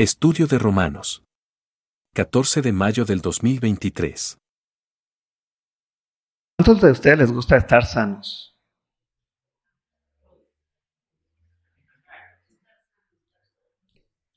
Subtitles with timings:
[0.00, 1.26] Estudio de Romanos.
[2.14, 4.38] 14 de mayo del 2023.
[6.56, 8.58] ¿Cuántos de ustedes les gusta estar sanos?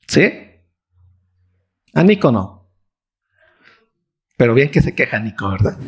[0.05, 0.33] ¿Sí?
[1.93, 2.69] A Nico no.
[4.35, 5.79] Pero bien que se queja Nico, ¿verdad?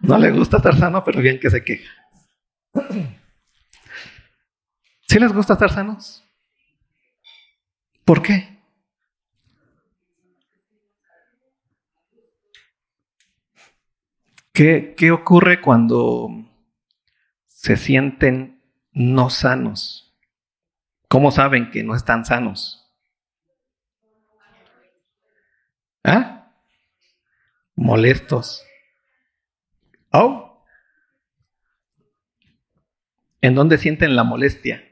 [0.00, 1.90] No le gusta estar sano, pero bien que se queja.
[5.08, 6.22] ¿Sí les gusta estar sanos?
[8.04, 8.53] ¿Por qué?
[14.54, 16.28] ¿Qué, ¿Qué ocurre cuando
[17.48, 20.16] se sienten no sanos?
[21.08, 22.88] ¿Cómo saben que no están sanos?
[26.04, 26.52] ¿Ah?
[27.74, 28.64] Molestos.
[30.12, 30.64] Oh.
[33.40, 34.88] ¿En dónde sienten la molestia?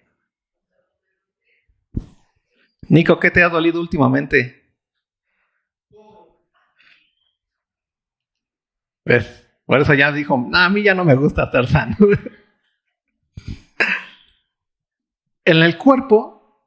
[2.89, 4.75] Nico, ¿qué te ha dolido últimamente?
[9.05, 9.52] ¿Ves?
[9.73, 11.97] Por eso ya dijo, a mí ya no me gusta estar sano.
[15.47, 16.63] en el cuerpo,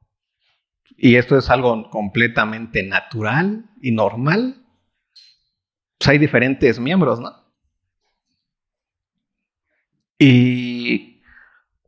[0.96, 4.66] y esto es algo completamente natural y normal,
[5.98, 7.30] pues hay diferentes miembros, ¿no?
[10.18, 11.22] ¿Y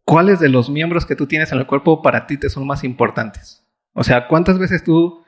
[0.04, 2.84] cuáles de los miembros que tú tienes en el cuerpo para ti te son más
[2.84, 3.66] importantes?
[3.92, 5.24] O sea, ¿cuántas veces tú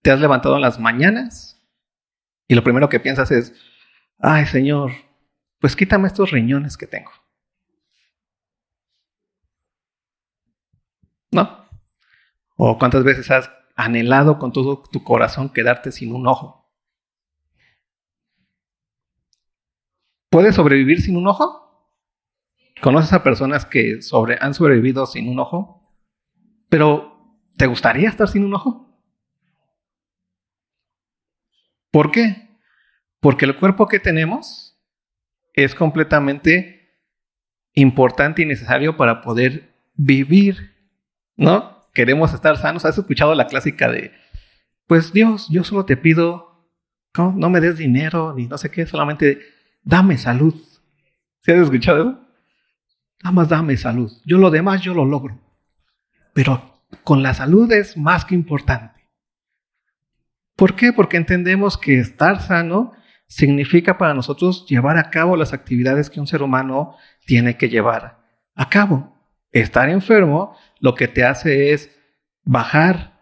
[0.00, 1.62] te has levantado en las mañanas
[2.48, 3.54] y lo primero que piensas es,
[4.18, 5.03] ay Señor,
[5.64, 7.10] pues quítame estos riñones que tengo.
[11.30, 11.66] ¿No?
[12.54, 16.70] ¿O cuántas veces has anhelado con todo tu corazón quedarte sin un ojo?
[20.28, 21.96] ¿Puedes sobrevivir sin un ojo?
[22.82, 24.00] ¿Conoces a personas que
[24.40, 25.90] han sobrevivido sin un ojo?
[26.68, 29.00] Pero, ¿te gustaría estar sin un ojo?
[31.90, 32.50] ¿Por qué?
[33.18, 34.73] Porque el cuerpo que tenemos
[35.54, 37.00] es completamente
[37.72, 40.74] importante y necesario para poder vivir,
[41.36, 41.88] ¿no?
[41.94, 42.84] Queremos estar sanos.
[42.84, 44.12] ¿Has escuchado la clásica de,
[44.86, 46.68] pues Dios, yo solo te pido,
[47.16, 49.40] no, no me des dinero ni no sé qué, solamente
[49.82, 50.54] dame salud.
[51.40, 52.20] ¿Sí has escuchado eso?
[53.22, 54.12] Nada más dame salud.
[54.24, 55.40] Yo lo demás yo lo logro.
[56.32, 59.08] Pero con la salud es más que importante.
[60.56, 60.92] ¿Por qué?
[60.92, 62.92] Porque entendemos que estar sano
[63.34, 66.94] significa para nosotros llevar a cabo las actividades que un ser humano
[67.26, 68.24] tiene que llevar
[68.54, 69.12] a cabo.
[69.50, 71.90] Estar enfermo lo que te hace es
[72.44, 73.18] bajar,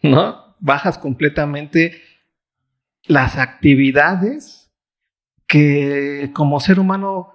[0.00, 0.54] ¿no?
[0.60, 2.00] Bajas completamente
[3.02, 4.72] las actividades
[5.48, 7.32] que como ser humano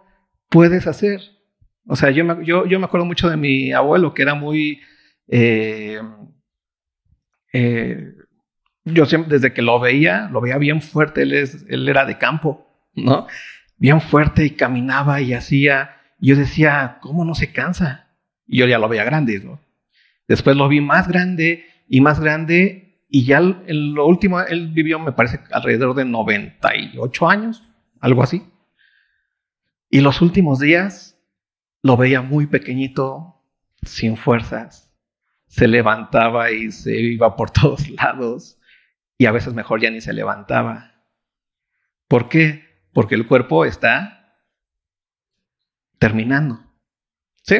[0.47, 1.19] puedes hacer.
[1.87, 4.79] O sea, yo me, yo, yo me acuerdo mucho de mi abuelo que era muy...
[5.27, 6.01] Eh,
[7.51, 8.13] eh,
[8.85, 12.17] yo siempre, desde que lo veía, lo veía bien fuerte, él, es, él era de
[12.17, 13.27] campo, ¿no?
[13.77, 18.07] Bien fuerte y caminaba y hacía, yo decía, ¿cómo no se cansa?
[18.47, 19.59] Y yo ya lo veía grande, ¿no?
[20.27, 24.97] Después lo vi más grande y más grande y ya en lo último, él vivió,
[24.97, 27.61] me parece, alrededor de 98 años,
[27.99, 28.43] algo así.
[29.89, 31.19] Y los últimos días
[31.83, 33.43] lo veía muy pequeñito,
[33.81, 34.93] sin fuerzas.
[35.47, 38.60] Se levantaba y se iba por todos lados
[39.21, 40.95] y a veces mejor ya ni se levantaba.
[42.07, 42.65] ¿Por qué?
[42.91, 44.35] Porque el cuerpo está
[45.99, 46.65] terminando.
[47.43, 47.57] ¿Sí?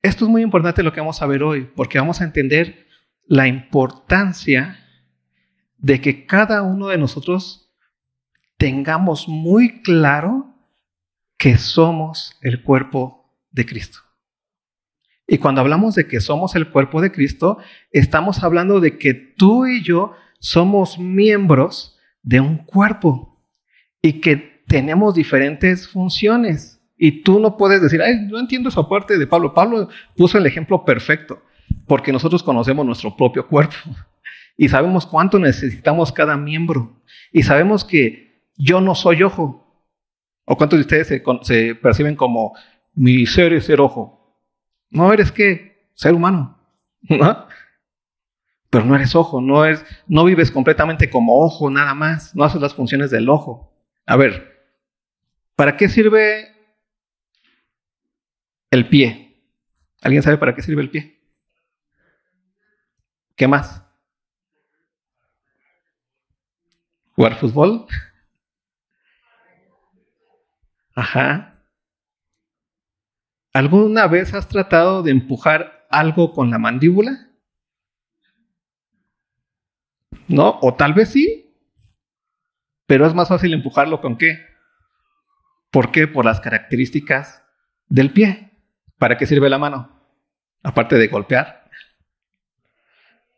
[0.00, 2.86] Esto es muy importante lo que vamos a ver hoy, porque vamos a entender
[3.26, 4.78] la importancia
[5.78, 7.74] de que cada uno de nosotros
[8.58, 10.54] tengamos muy claro
[11.36, 13.98] que somos el cuerpo de Cristo.
[15.32, 17.56] Y cuando hablamos de que somos el cuerpo de Cristo,
[17.90, 23.42] estamos hablando de que tú y yo somos miembros de un cuerpo
[24.02, 26.82] y que tenemos diferentes funciones.
[26.98, 29.54] Y tú no puedes decir, ay, no entiendo esa parte de Pablo.
[29.54, 29.88] Pablo
[30.18, 31.42] puso el ejemplo perfecto,
[31.86, 33.76] porque nosotros conocemos nuestro propio cuerpo
[34.58, 37.00] y sabemos cuánto necesitamos cada miembro.
[37.32, 39.66] Y sabemos que yo no soy ojo.
[40.44, 42.52] ¿O cuántos de ustedes se, perciben como
[42.94, 44.21] mi ser es ser ojo?
[44.92, 45.88] No eres qué?
[45.94, 46.58] Ser humano.
[47.08, 47.48] ¿no?
[48.70, 52.60] Pero no eres ojo, no, es, no vives completamente como ojo nada más, no haces
[52.60, 53.72] las funciones del ojo.
[54.06, 54.66] A ver,
[55.56, 56.54] ¿para qué sirve
[58.70, 59.42] el pie?
[60.00, 61.18] ¿Alguien sabe para qué sirve el pie?
[63.36, 63.82] ¿Qué más?
[67.14, 67.86] ¿Jugar fútbol?
[70.94, 71.51] Ajá.
[73.52, 77.28] ¿Alguna vez has tratado de empujar algo con la mandíbula?
[80.28, 80.58] ¿No?
[80.62, 81.54] O tal vez sí,
[82.86, 84.46] pero es más fácil empujarlo con qué?
[85.70, 86.06] ¿Por qué?
[86.06, 87.42] Por las características
[87.88, 88.50] del pie.
[88.98, 90.00] ¿Para qué sirve la mano?
[90.62, 91.68] Aparte de golpear,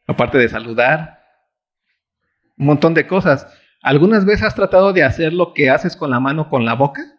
[0.07, 1.25] aparte de saludar,
[2.59, 3.47] un montón de cosas.
[3.81, 7.14] ¿Algunas veces has tratado de hacer lo que haces con la mano con la boca?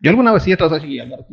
[0.00, 1.26] Yo alguna vez sí he tratado hablar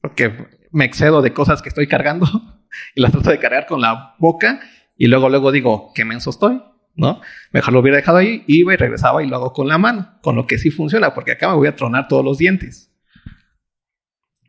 [0.00, 2.26] porque me excedo de cosas que estoy cargando
[2.94, 4.60] y las trato de cargar con la boca
[4.96, 6.62] y luego luego digo, qué menso estoy,
[6.94, 7.20] ¿no?
[7.52, 10.36] Mejor lo hubiera dejado ahí, iba y regresaba y lo hago con la mano, con
[10.36, 12.92] lo que sí funciona, porque acá me voy a tronar todos los dientes.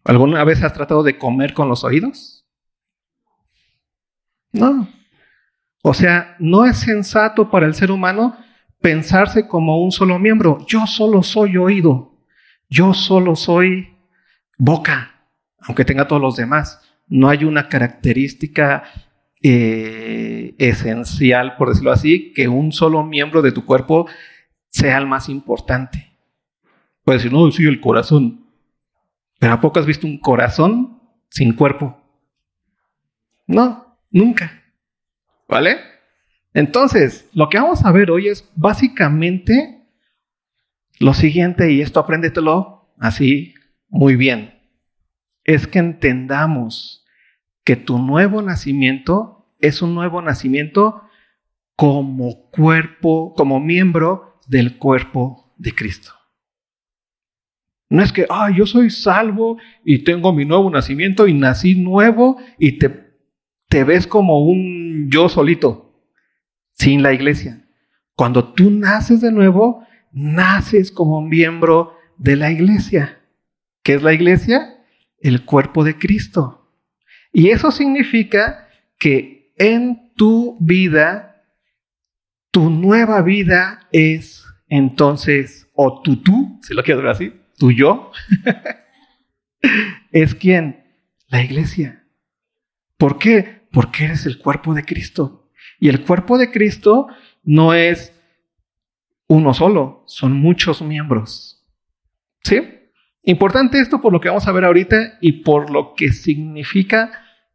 [0.04, 2.46] ¿Alguna vez has tratado de comer con los oídos?
[4.52, 4.88] No.
[5.82, 8.38] O sea, no es sensato para el ser humano
[8.82, 10.66] pensarse como un solo miembro.
[10.68, 12.13] Yo solo soy oído.
[12.74, 13.88] Yo solo soy
[14.58, 15.28] boca,
[15.60, 16.82] aunque tenga todos los demás.
[17.08, 18.84] No hay una característica
[19.44, 24.08] eh, esencial, por decirlo así, que un solo miembro de tu cuerpo
[24.70, 26.18] sea el más importante.
[27.04, 28.48] Puedes decir, no, sí, el corazón.
[29.38, 31.00] Pero ¿a poco has visto un corazón
[31.30, 32.02] sin cuerpo?
[33.46, 34.64] No, nunca.
[35.48, 35.78] ¿Vale?
[36.56, 39.83] Entonces, lo que vamos a ver hoy es básicamente
[41.04, 43.56] lo siguiente, y esto apréndetelo así
[43.90, 44.54] muy bien,
[45.44, 47.04] es que entendamos
[47.66, 51.04] que tu nuevo nacimiento es un nuevo nacimiento
[51.76, 56.14] como cuerpo, como miembro del cuerpo de Cristo.
[57.90, 62.38] No es que, ah, yo soy salvo y tengo mi nuevo nacimiento y nací nuevo
[62.58, 63.18] y te,
[63.68, 66.02] te ves como un yo solito,
[66.76, 67.68] sin la iglesia.
[68.16, 73.20] Cuando tú naces de nuevo, naces como miembro de la iglesia.
[73.84, 74.78] ¿Qué es la iglesia?
[75.20, 76.72] El cuerpo de Cristo.
[77.32, 81.44] Y eso significa que en tu vida,
[82.52, 88.12] tu nueva vida es entonces, o tu tú, si lo quieres ver así, tu yo,
[90.12, 90.84] es quien?
[91.28, 92.08] La iglesia.
[92.98, 93.68] ¿Por qué?
[93.72, 95.52] Porque eres el cuerpo de Cristo.
[95.80, 97.08] Y el cuerpo de Cristo
[97.44, 98.13] no es
[99.34, 101.66] uno solo, son muchos miembros.
[102.44, 102.62] ¿Sí?
[103.24, 107.12] Importante esto por lo que vamos a ver ahorita y por lo que significa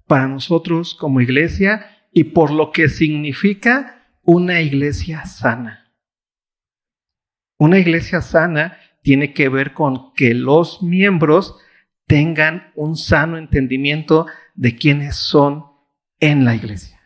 [0.09, 5.93] para nosotros como iglesia y por lo que significa una iglesia sana.
[7.59, 11.59] Una iglesia sana tiene que ver con que los miembros
[12.09, 14.27] tengan un sano entendimiento
[14.57, 15.67] de quiénes son
[16.19, 16.99] en la iglesia.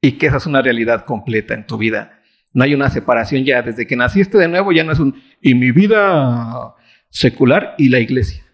[0.00, 2.21] Y que esa es una realidad completa en tu vida.
[2.52, 3.62] No hay una separación ya.
[3.62, 5.22] Desde que naciste de nuevo ya no es un...
[5.40, 6.74] Y mi vida
[7.08, 8.44] secular y la iglesia.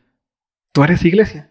[0.73, 1.51] Tú eres iglesia.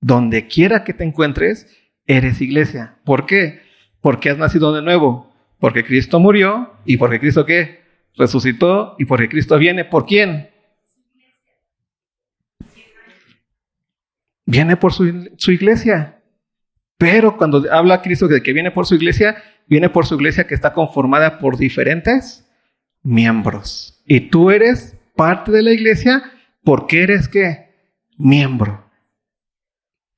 [0.00, 1.66] Donde quiera que te encuentres,
[2.06, 2.96] eres iglesia.
[3.04, 3.62] ¿Por qué?
[4.00, 5.32] Porque has nacido de nuevo.
[5.58, 7.86] Porque Cristo murió y porque Cristo qué?
[8.16, 10.50] resucitó y porque Cristo viene, ¿por quién?
[14.46, 16.15] Viene por su, su, iglesia.
[16.98, 20.54] Pero cuando habla Cristo de que viene por su iglesia, viene por su iglesia que
[20.54, 22.48] está conformada por diferentes
[23.02, 24.02] miembros.
[24.06, 26.32] Y tú eres parte de la iglesia
[26.64, 27.74] porque eres qué?
[28.16, 28.90] Miembro.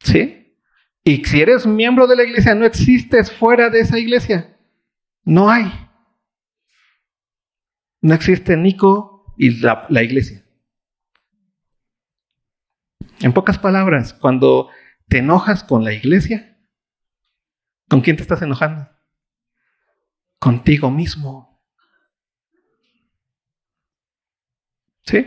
[0.01, 0.57] ¿Sí?
[1.05, 4.57] Y si eres miembro de la iglesia, no existes fuera de esa iglesia.
[5.25, 5.73] No hay.
[8.01, 10.45] No existe Nico y la, iglesia.
[13.21, 14.69] En pocas palabras, cuando
[15.09, 16.58] te enojas con la iglesia,
[17.89, 18.89] ¿con quién te estás enojando?
[20.39, 21.63] Contigo mismo.
[25.05, 25.27] ¿Sí?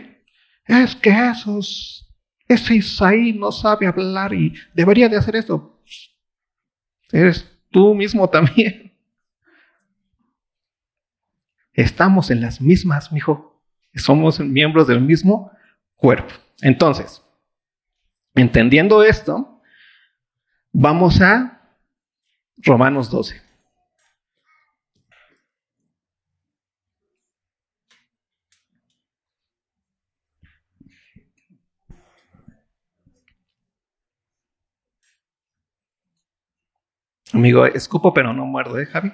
[0.64, 2.08] Es que esos,
[2.46, 5.82] ese Isaí no sabe hablar y debería de hacer esto.
[7.10, 8.96] Eres tú mismo también.
[11.72, 13.62] Estamos en las mismas, mijo.
[13.94, 15.50] Somos miembros del mismo
[15.96, 16.32] cuerpo.
[16.60, 17.22] Entonces,
[18.34, 19.60] entendiendo esto,
[20.72, 21.61] vamos a
[22.58, 23.40] Romanos 12.
[37.32, 39.12] Amigo, escupo pero no muerdo, ¿eh, Javi?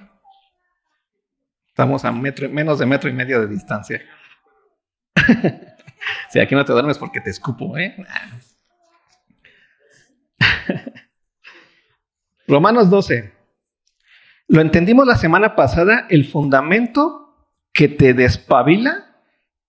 [1.69, 4.03] Estamos a metro, menos de metro y medio de distancia.
[6.31, 7.95] si aquí no te duermes porque te escupo, ¿eh?
[12.49, 13.31] Romanos 12.
[14.49, 17.37] Lo entendimos la semana pasada, el fundamento
[17.75, 19.21] que te despabila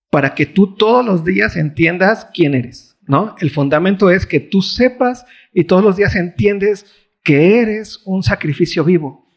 [0.08, 3.36] para que tú todos los días entiendas quién eres, ¿no?
[3.40, 6.86] El fundamento es que tú sepas y todos los días entiendes
[7.22, 9.28] que eres un sacrificio vivo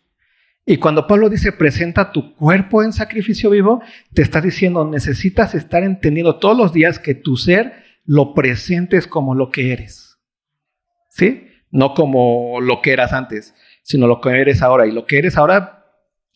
[0.65, 3.81] Y cuando Pablo dice presenta tu cuerpo en sacrificio vivo,
[4.13, 9.35] te está diciendo necesitas estar entendiendo todos los días que tu ser lo presentes como
[9.35, 10.17] lo que eres.
[11.09, 11.49] ¿Sí?
[11.73, 14.85] No como lo que eras antes, sino lo que eres ahora.
[14.85, 15.87] Y lo que eres ahora,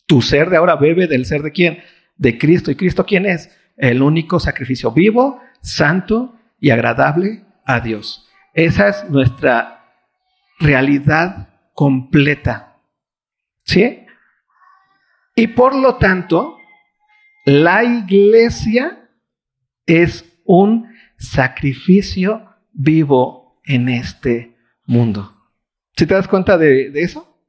[0.08, 1.84] tu ser de ahora bebe del ser de quién?
[2.16, 2.72] De Cristo.
[2.72, 3.56] ¿Y Cristo quién es?
[3.78, 8.28] El único sacrificio vivo, santo y agradable a Dios.
[8.56, 9.86] Esa es nuestra
[10.60, 12.80] realidad completa.
[13.64, 14.08] ¿Sí?
[15.36, 16.58] Y por lo tanto,
[17.46, 19.08] la iglesia
[19.86, 24.57] es un sacrificio vivo en este
[24.88, 25.34] mundo.
[25.96, 27.40] ¿Si te das cuenta de, eso?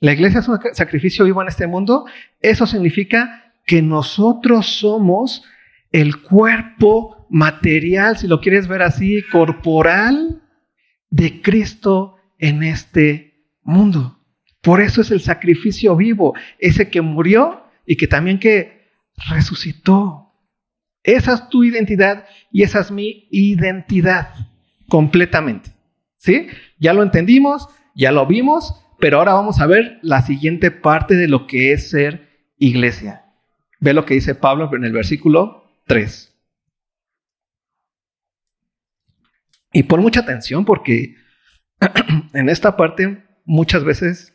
[0.00, 2.06] La iglesia es un sacrificio vivo en este mundo.
[2.40, 5.44] Eso significa que nosotros somos
[5.90, 10.42] el cuerpo material, si lo quieres ver así, corporal
[11.10, 14.18] de Cristo en este mundo.
[14.60, 18.90] Por eso es el sacrificio vivo, ese que murió y que también que
[19.28, 20.32] resucitó.
[21.02, 24.34] Esa es tu identidad y esa es mi identidad
[24.88, 25.70] completamente.
[26.16, 26.46] ¿Sí?
[26.82, 31.28] Ya lo entendimos, ya lo vimos, pero ahora vamos a ver la siguiente parte de
[31.28, 33.24] lo que es ser iglesia.
[33.78, 36.36] Ve lo que dice Pablo en el versículo 3.
[39.74, 41.14] Y pon mucha atención porque
[42.32, 44.34] en esta parte muchas veces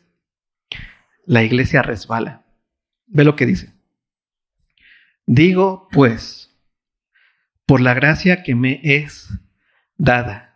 [1.26, 2.46] la iglesia resbala.
[3.08, 3.74] Ve lo que dice.
[5.26, 6.58] Digo, pues,
[7.66, 9.28] por la gracia que me es
[9.98, 10.47] dada.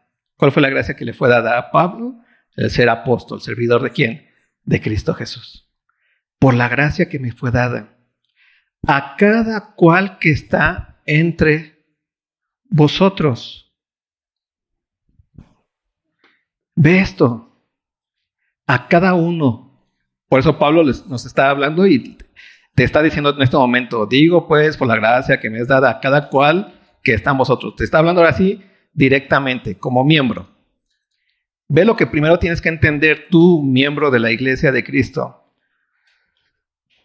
[0.43, 2.17] ¿Cuál fue la gracia que le fue dada a Pablo?
[2.57, 4.29] El ser apóstol, servidor de quién?
[4.65, 5.71] De Cristo Jesús.
[6.41, 7.97] Por la gracia que me fue dada.
[8.85, 11.87] A cada cual que está entre
[12.65, 13.73] vosotros.
[16.75, 17.57] Ve esto.
[18.67, 19.87] A cada uno
[20.29, 22.19] por eso Pablo nos está hablando y
[22.75, 25.89] te está diciendo en este momento, digo pues por la gracia que me es dada
[25.89, 27.77] a cada cual que está en vosotros.
[27.77, 28.61] Te está hablando ahora sí
[28.93, 30.49] directamente, como miembro.
[31.69, 35.45] Ve lo que primero tienes que entender tú, miembro de la iglesia de Cristo.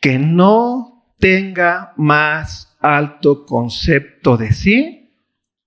[0.02, 5.14] Que no tenga más alto concepto de sí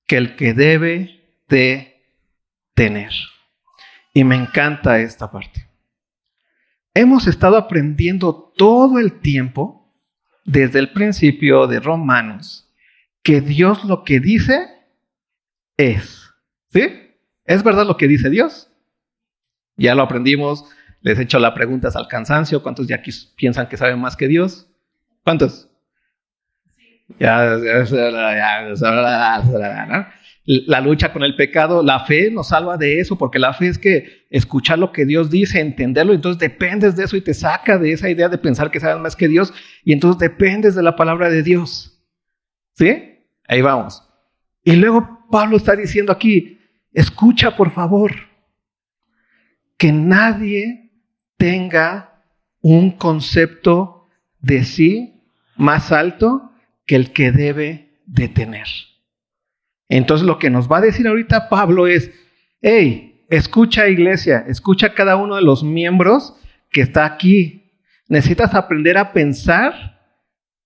[0.06, 2.02] que el que debe de
[2.74, 3.12] tener.
[4.12, 5.68] Y me encanta esta parte.
[6.94, 9.94] Hemos estado aprendiendo todo el tiempo,
[10.44, 12.68] desde el principio de Romanos,
[13.22, 14.79] que Dios lo que dice
[15.80, 16.30] es.
[16.68, 17.16] ¿Sí?
[17.44, 18.70] ¿Es verdad lo que dice Dios?
[19.76, 20.64] Ya lo aprendimos,
[21.00, 22.62] les he hecho la pregunta al cansancio.
[22.62, 24.68] ¿Cuántos ya aquí piensan que saben más que Dios?
[25.24, 25.68] ¿Cuántos?
[27.18, 27.56] Ya
[30.44, 33.78] la lucha con el pecado, la fe nos salva de eso, porque la fe es
[33.78, 37.92] que escuchar lo que Dios dice, entenderlo, entonces dependes de eso y te saca de
[37.92, 39.52] esa idea de pensar que sabes más que Dios,
[39.84, 42.02] y entonces dependes de la palabra de Dios.
[42.74, 43.26] ¿Sí?
[43.46, 44.02] Ahí vamos.
[44.64, 46.58] Y luego Pablo está diciendo aquí,
[46.92, 48.12] escucha por favor,
[49.76, 50.90] que nadie
[51.36, 52.22] tenga
[52.60, 54.08] un concepto
[54.40, 55.22] de sí
[55.56, 56.52] más alto
[56.86, 58.66] que el que debe de tener.
[59.88, 62.10] Entonces lo que nos va a decir ahorita Pablo es,
[62.60, 66.34] hey, escucha iglesia, escucha cada uno de los miembros
[66.70, 67.72] que está aquí.
[68.08, 70.00] Necesitas aprender a pensar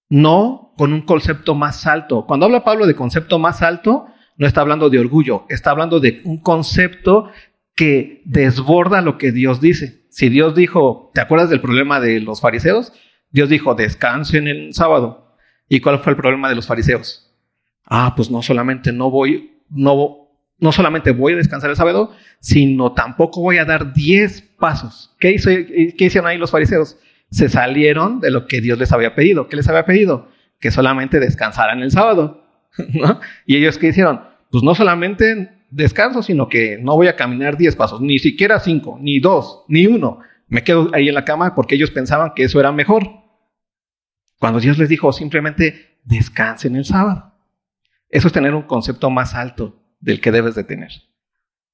[0.08, 2.26] no con un concepto más alto.
[2.26, 4.06] Cuando habla Pablo de concepto más alto,
[4.36, 7.30] no está hablando de orgullo, está hablando de un concepto
[7.74, 10.04] que desborda lo que Dios dice.
[10.10, 12.92] Si Dios dijo, ¿te acuerdas del problema de los fariseos?
[13.30, 15.36] Dios dijo, descansen el sábado.
[15.68, 17.24] ¿Y cuál fue el problema de los fariseos?
[17.86, 22.92] ah, pues no solamente no voy, no, no solamente voy a descansar el sábado, sino
[22.92, 25.14] tampoco voy a dar diez pasos.
[25.18, 26.98] ¿Qué, hizo, ¿Qué hicieron ahí los fariseos?
[27.30, 29.48] Se salieron de lo que Dios les había pedido.
[29.48, 30.28] ¿Qué les había pedido?
[30.60, 32.43] Que solamente descansaran el sábado.
[33.46, 34.20] Y ellos qué hicieron?
[34.50, 38.98] Pues no solamente descanso, sino que no voy a caminar diez pasos, ni siquiera cinco,
[39.00, 40.20] ni dos, ni uno.
[40.46, 43.08] Me quedo ahí en la cama porque ellos pensaban que eso era mejor.
[44.38, 47.32] Cuando Dios les dijo simplemente descansen el sábado.
[48.08, 50.90] Eso es tener un concepto más alto del que debes de tener.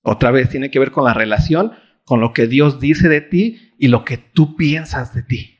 [0.03, 1.73] Otra vez tiene que ver con la relación,
[2.05, 5.59] con lo que Dios dice de ti y lo que tú piensas de ti.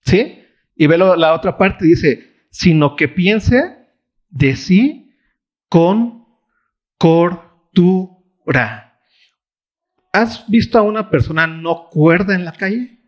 [0.00, 0.42] ¿Sí?
[0.74, 3.75] Y ve la otra parte, dice, sino que piense
[4.28, 5.14] de sí
[5.68, 6.26] con
[6.98, 8.86] cordura.
[10.12, 13.00] ¿Has visto a una persona no cuerda en la calle?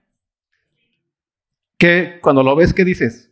[1.78, 3.30] Que cuando lo ves, ¿qué dices?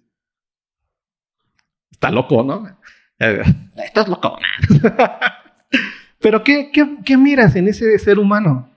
[1.90, 2.78] Está loco, ¿no?
[3.76, 4.38] Estás loco.
[6.20, 6.70] Pero ¿qué,
[7.04, 8.70] ¿qué, miras en ese ser humano?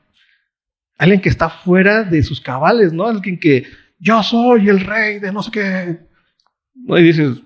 [0.98, 3.08] Alguien que está fuera de sus cabales, ¿no?
[3.08, 3.66] Alguien que
[4.00, 6.00] yo soy el rey de no sé qué.
[6.76, 7.42] Y dices,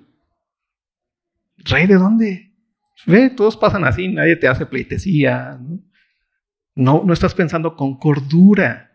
[1.66, 2.54] ¿rey de dónde?
[3.06, 5.60] Ve, todos pasan así, nadie te hace pleitesía.
[6.76, 8.92] No, no estás pensando con cordura.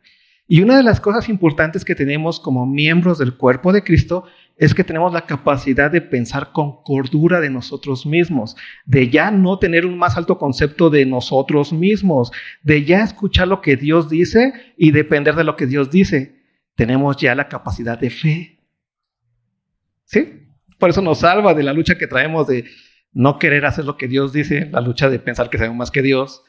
[0.50, 4.24] Y una de las cosas importantes que tenemos como miembros del cuerpo de Cristo
[4.56, 8.56] es que tenemos la capacidad de pensar con cordura de nosotros mismos,
[8.86, 12.32] de ya no tener un más alto concepto de nosotros mismos,
[12.62, 16.42] de ya escuchar lo que Dios dice y depender de lo que Dios dice.
[16.74, 18.58] Tenemos ya la capacidad de fe.
[20.04, 20.47] ¿Sí?
[20.78, 22.64] Por eso nos salva de la lucha que traemos de
[23.12, 26.02] no querer hacer lo que Dios dice, la lucha de pensar que sabemos más que
[26.02, 26.44] Dios.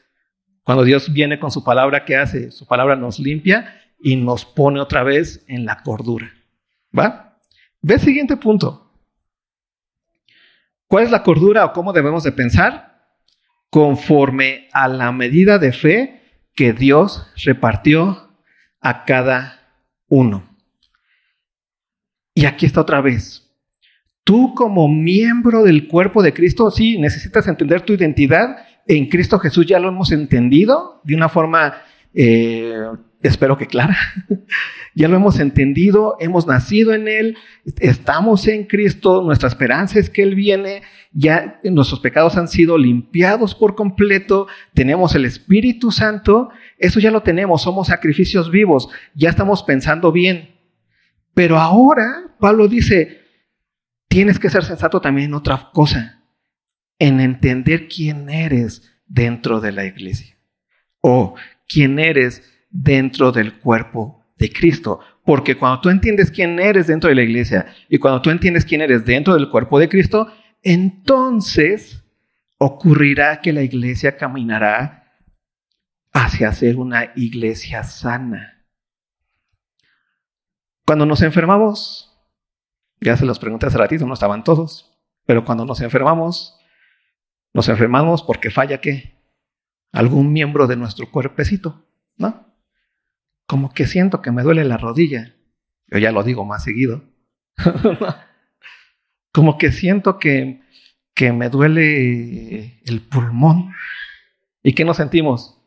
[0.62, 2.50] Cuando Dios viene con su palabra, ¿qué hace?
[2.50, 6.32] Su palabra nos limpia y nos pone otra vez en la cordura.
[6.96, 7.38] ¿Va?
[7.82, 8.92] Ve el siguiente punto.
[10.86, 13.00] ¿Cuál es la cordura o cómo debemos de pensar?
[13.70, 16.20] Conforme a la medida de fe
[16.54, 18.36] que Dios repartió
[18.80, 19.68] a cada
[20.08, 20.56] uno.
[22.34, 23.49] Y aquí está otra vez.
[24.24, 28.56] Tú como miembro del cuerpo de Cristo, sí, necesitas entender tu identidad.
[28.86, 31.74] En Cristo Jesús ya lo hemos entendido de una forma
[32.14, 32.86] eh,
[33.22, 33.96] espero que clara.
[34.94, 37.36] ya lo hemos entendido, hemos nacido en Él,
[37.78, 43.54] estamos en Cristo, nuestra esperanza es que Él viene, ya nuestros pecados han sido limpiados
[43.54, 49.62] por completo, tenemos el Espíritu Santo, eso ya lo tenemos, somos sacrificios vivos, ya estamos
[49.62, 50.56] pensando bien.
[51.34, 53.19] Pero ahora Pablo dice,
[54.10, 56.20] tienes que ser sensato también en otra cosa,
[56.98, 60.36] en entender quién eres dentro de la iglesia
[61.00, 61.36] o
[61.68, 64.98] quién eres dentro del cuerpo de Cristo.
[65.24, 68.80] Porque cuando tú entiendes quién eres dentro de la iglesia y cuando tú entiendes quién
[68.80, 70.26] eres dentro del cuerpo de Cristo,
[70.60, 72.04] entonces
[72.58, 75.04] ocurrirá que la iglesia caminará
[76.12, 78.64] hacia ser una iglesia sana.
[80.84, 82.09] Cuando nos enfermamos,
[83.00, 86.58] ya se los pregunté hace ratito, no estaban todos, pero cuando nos enfermamos,
[87.52, 89.18] nos enfermamos porque falla qué?
[89.92, 91.84] Algún miembro de nuestro cuerpecito,
[92.16, 92.50] ¿no?
[93.50, 95.34] como que siento que me duele la rodilla.
[95.88, 97.02] Yo ya lo digo más seguido.
[99.32, 100.62] como que siento que,
[101.14, 103.74] que me duele el pulmón.
[104.62, 105.60] ¿Y qué nos sentimos?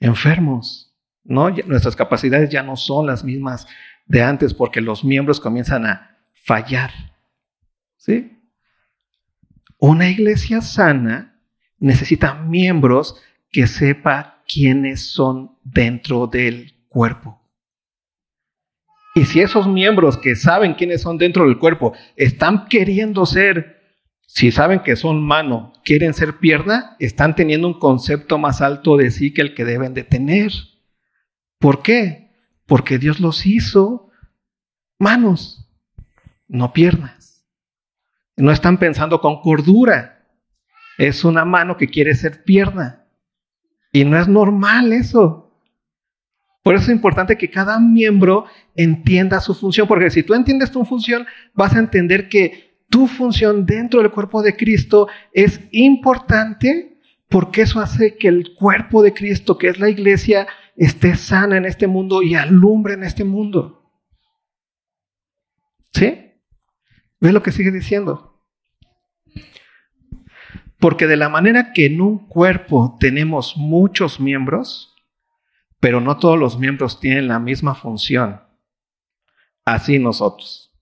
[0.00, 0.96] Enfermos.
[1.22, 1.50] ¿no?
[1.50, 3.66] Nuestras capacidades ya no son las mismas
[4.06, 6.17] de antes porque los miembros comienzan a
[6.48, 6.90] fallar.
[7.98, 8.32] ¿Sí?
[9.78, 11.40] Una iglesia sana
[11.78, 17.40] necesita miembros que sepa quiénes son dentro del cuerpo.
[19.14, 23.82] Y si esos miembros que saben quiénes son dentro del cuerpo están queriendo ser,
[24.26, 29.10] si saben que son mano, quieren ser pierna, están teniendo un concepto más alto de
[29.10, 30.52] sí que el que deben de tener.
[31.58, 32.30] ¿Por qué?
[32.64, 34.10] Porque Dios los hizo
[34.98, 35.67] manos,
[36.48, 37.46] no piernas.
[38.36, 40.26] No están pensando con cordura.
[40.96, 43.04] Es una mano que quiere ser pierna.
[43.92, 45.48] Y no es normal eso.
[46.62, 50.84] Por eso es importante que cada miembro entienda su función, porque si tú entiendes tu
[50.84, 57.62] función, vas a entender que tu función dentro del cuerpo de Cristo es importante porque
[57.62, 61.86] eso hace que el cuerpo de Cristo, que es la iglesia, esté sana en este
[61.86, 63.90] mundo y alumbre en este mundo.
[65.92, 66.27] ¿Sí?
[67.20, 68.44] ¿Ves lo que sigue diciendo?
[70.78, 74.94] Porque de la manera que en un cuerpo tenemos muchos miembros,
[75.80, 78.40] pero no todos los miembros tienen la misma función.
[79.64, 80.72] Así nosotros,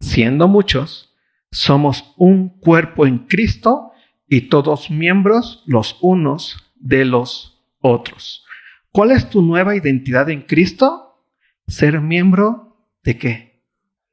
[0.00, 1.14] siendo muchos,
[1.50, 3.92] somos un cuerpo en Cristo
[4.26, 8.44] y todos miembros los unos de los otros.
[8.90, 11.24] ¿Cuál es tu nueva identidad en Cristo?
[11.66, 13.47] Ser miembro de qué?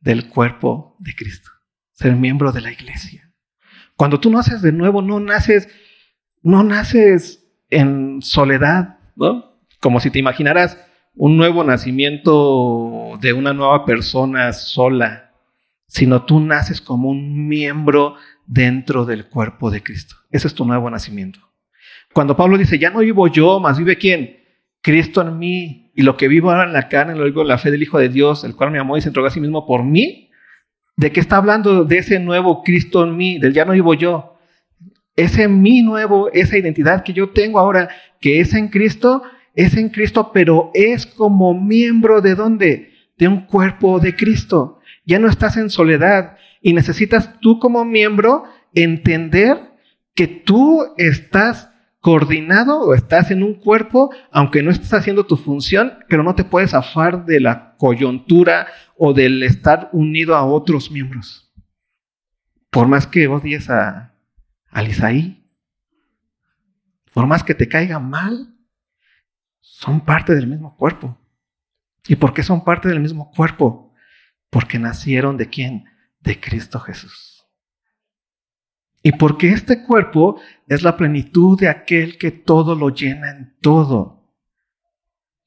[0.05, 1.49] Del cuerpo de Cristo.
[1.91, 3.33] Ser miembro de la iglesia.
[3.97, 5.67] Cuando tú naces de nuevo, no naces,
[6.41, 9.59] no naces en soledad, ¿no?
[9.79, 10.79] como si te imaginaras
[11.15, 15.31] un nuevo nacimiento de una nueva persona sola,
[15.87, 18.15] sino tú naces como un miembro
[18.45, 20.15] dentro del cuerpo de Cristo.
[20.31, 21.39] Ese es tu nuevo nacimiento.
[22.13, 24.44] Cuando Pablo dice, ya no vivo yo, más vive quién?
[24.85, 25.89] Cristo en mí.
[25.95, 27.97] Y lo que vivo ahora en la carne, lo vivo en la fe del Hijo
[27.97, 30.29] de Dios, el cual me amó y se entregó a sí mismo por mí.
[30.95, 33.39] ¿De qué está hablando de ese nuevo Cristo en mí?
[33.39, 34.37] Del ya no vivo yo.
[35.15, 37.89] Ese mi nuevo, esa identidad que yo tengo ahora,
[38.21, 39.23] que es en Cristo,
[39.55, 42.91] es en Cristo, pero es como miembro de dónde?
[43.17, 44.81] De un cuerpo de Cristo.
[45.03, 48.43] Ya no estás en soledad y necesitas tú como miembro
[48.75, 49.57] entender
[50.13, 51.71] que tú estás
[52.05, 56.43] coordinado o estás en un cuerpo, aunque no estés haciendo tu función, pero no te
[56.43, 61.51] puedes zafar de la coyuntura o del estar unido a otros miembros.
[62.69, 64.13] Por más que odies a,
[64.69, 65.49] a Isaí,
[67.11, 68.55] por más que te caiga mal,
[69.59, 71.19] son parte del mismo cuerpo.
[72.07, 73.95] ¿Y por qué son parte del mismo cuerpo?
[74.51, 75.85] Porque nacieron de quién?
[76.19, 77.34] De Cristo Jesús.
[79.05, 84.23] Y porque este cuerpo es la plenitud de aquel que todo lo llena en todo.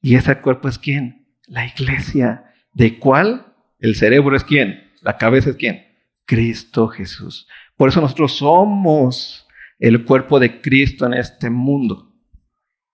[0.01, 1.27] Y ese cuerpo es quién?
[1.45, 2.53] La iglesia.
[2.71, 3.53] ¿De cuál?
[3.79, 4.89] El cerebro es quién?
[5.01, 5.85] La cabeza es quién?
[6.23, 7.49] Cristo Jesús.
[7.75, 9.45] Por eso nosotros somos
[9.77, 12.13] el cuerpo de Cristo en este mundo.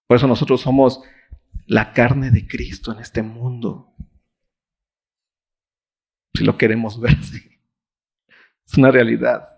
[0.08, 1.04] Por eso nosotros somos
[1.68, 3.94] la carne de Cristo en este mundo.
[6.34, 7.60] Si lo queremos ver así.
[8.68, 9.55] Es una realidad.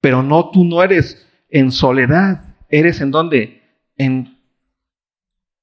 [0.00, 3.62] Pero no, tú no eres en soledad, eres en donde?
[3.96, 4.38] En,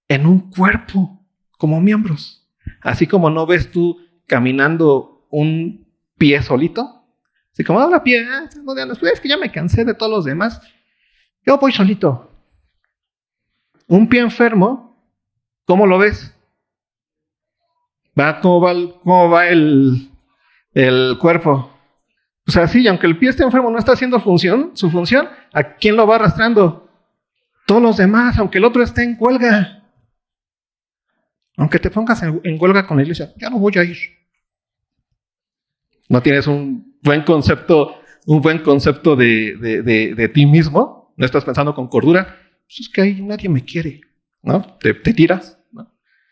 [0.07, 1.25] en un cuerpo,
[1.57, 2.47] como miembros.
[2.81, 7.05] Así como no ves tú caminando un pie solito.
[7.51, 8.49] Así como, la pie, ah,
[9.13, 10.61] es que ya me cansé de todos los demás.
[11.45, 12.31] Yo voy solito.
[13.87, 14.97] Un pie enfermo,
[15.65, 16.33] ¿cómo lo ves?
[18.19, 20.09] Va, ¿Cómo va, cómo va el,
[20.73, 21.72] el cuerpo?
[22.47, 25.75] O sea, sí, aunque el pie esté enfermo, no está haciendo función, su función, ¿a
[25.75, 26.89] quién lo va arrastrando?
[27.65, 29.83] Todos los demás, aunque el otro esté en huelga.
[31.55, 33.97] Aunque te pongas en, huelga con la iglesia, ya no voy a ir.
[36.09, 39.55] No tienes un buen concepto, un buen concepto de,
[40.15, 44.01] de, ti mismo, no estás pensando con cordura, pues es que ahí nadie me quiere,
[44.41, 44.77] ¿no?
[44.79, 45.59] Te, tiras,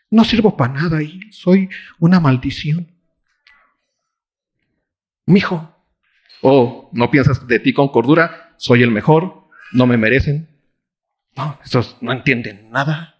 [0.09, 0.23] ¿no?
[0.25, 1.69] Sirvo para nada y soy
[1.99, 2.91] una maldición.
[5.25, 5.70] Mijo,
[6.41, 10.49] o no piensas de ti con cordura, soy el mejor, no me merecen.
[11.35, 13.15] No, estos no entienden nada.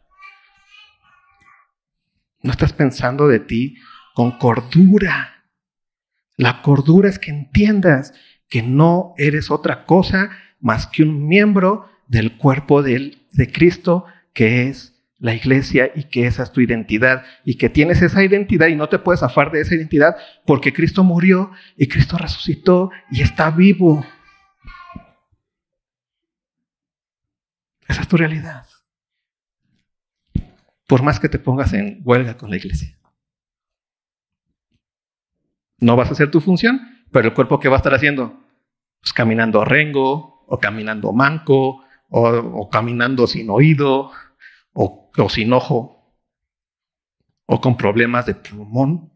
[2.42, 3.78] No estás pensando de ti
[4.14, 5.46] con cordura.
[6.36, 8.14] La cordura es que entiendas
[8.50, 14.68] que no eres otra cosa más que un miembro del cuerpo de, de Cristo que
[14.68, 14.91] es
[15.22, 18.90] la iglesia y que esa es tu identidad y que tienes esa identidad y no
[18.90, 20.16] te puedes zafar de esa identidad
[20.48, 24.04] porque Cristo murió y Cristo resucitó y está vivo.
[27.88, 28.66] Esa es tu realidad.
[30.88, 32.98] Por más que te pongas en huelga con la iglesia.
[35.78, 36.82] No vas a hacer tu función,
[37.12, 38.42] pero el cuerpo que va a estar haciendo?
[39.02, 44.12] Pues caminando rengo, o caminando manco, o, o caminando sin oído,
[45.18, 46.16] o, sin ojo,
[47.46, 49.12] o con problemas de pulmón.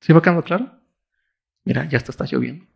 [0.00, 0.80] ¿Sí va quedando claro?
[1.64, 2.66] Mira, ya está, está lloviendo.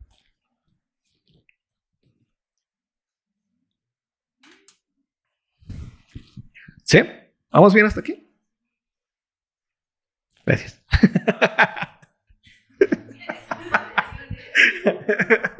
[6.84, 7.00] ¿Sí?
[7.50, 8.26] ¿Vamos bien hasta aquí?
[10.46, 10.82] Gracias.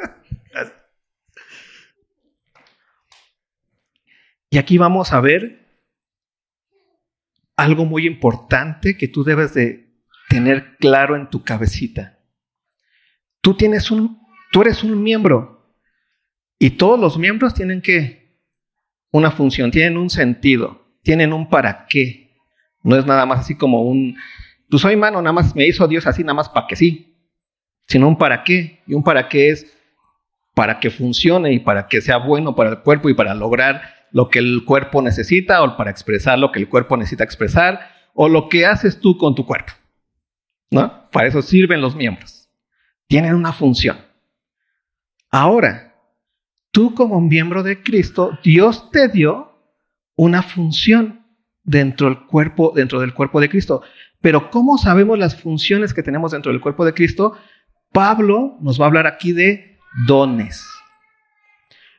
[4.50, 5.66] Y aquí vamos a ver
[7.56, 9.88] algo muy importante que tú debes de
[10.28, 12.18] tener claro en tu cabecita.
[13.40, 14.20] Tú tienes un,
[14.52, 15.74] tú eres un miembro
[16.58, 18.38] y todos los miembros tienen que
[19.10, 22.36] una función, tienen un sentido, tienen un para qué.
[22.82, 24.16] No es nada más así como un,
[24.68, 27.16] tú soy mano, nada más me hizo Dios así, nada más para que sí,
[27.86, 28.82] sino un para qué.
[28.86, 29.74] Y un para qué es
[30.54, 34.28] para que funcione y para que sea bueno para el cuerpo y para lograr lo
[34.28, 37.80] que el cuerpo necesita o para expresar lo que el cuerpo necesita expresar
[38.14, 39.72] o lo que haces tú con tu cuerpo.
[40.70, 41.08] ¿No?
[41.10, 42.48] Para eso sirven los miembros.
[43.06, 43.98] Tienen una función.
[45.30, 45.94] Ahora,
[46.70, 49.52] tú como miembro de Cristo, Dios te dio
[50.16, 51.24] una función
[51.62, 53.82] dentro del cuerpo, dentro del cuerpo de Cristo.
[54.20, 57.36] Pero ¿cómo sabemos las funciones que tenemos dentro del cuerpo de Cristo?
[57.92, 60.66] Pablo nos va a hablar aquí de dones.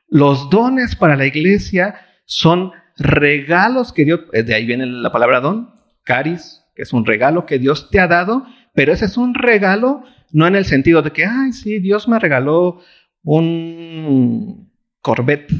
[0.10, 1.96] Los dones para la iglesia
[2.26, 5.72] son regalos que Dios, eh, de ahí viene la palabra don,
[6.04, 10.04] caris, que es un regalo que Dios te ha dado, pero ese es un regalo
[10.32, 12.82] no en el sentido de que, ay, sí, Dios me regaló
[13.24, 15.52] un Corvette.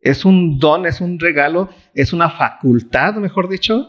[0.00, 3.88] Es un don, es un regalo, es una facultad, mejor dicho,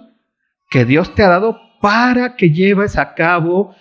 [0.69, 3.75] que Dios te ha dado para que lleves a cabo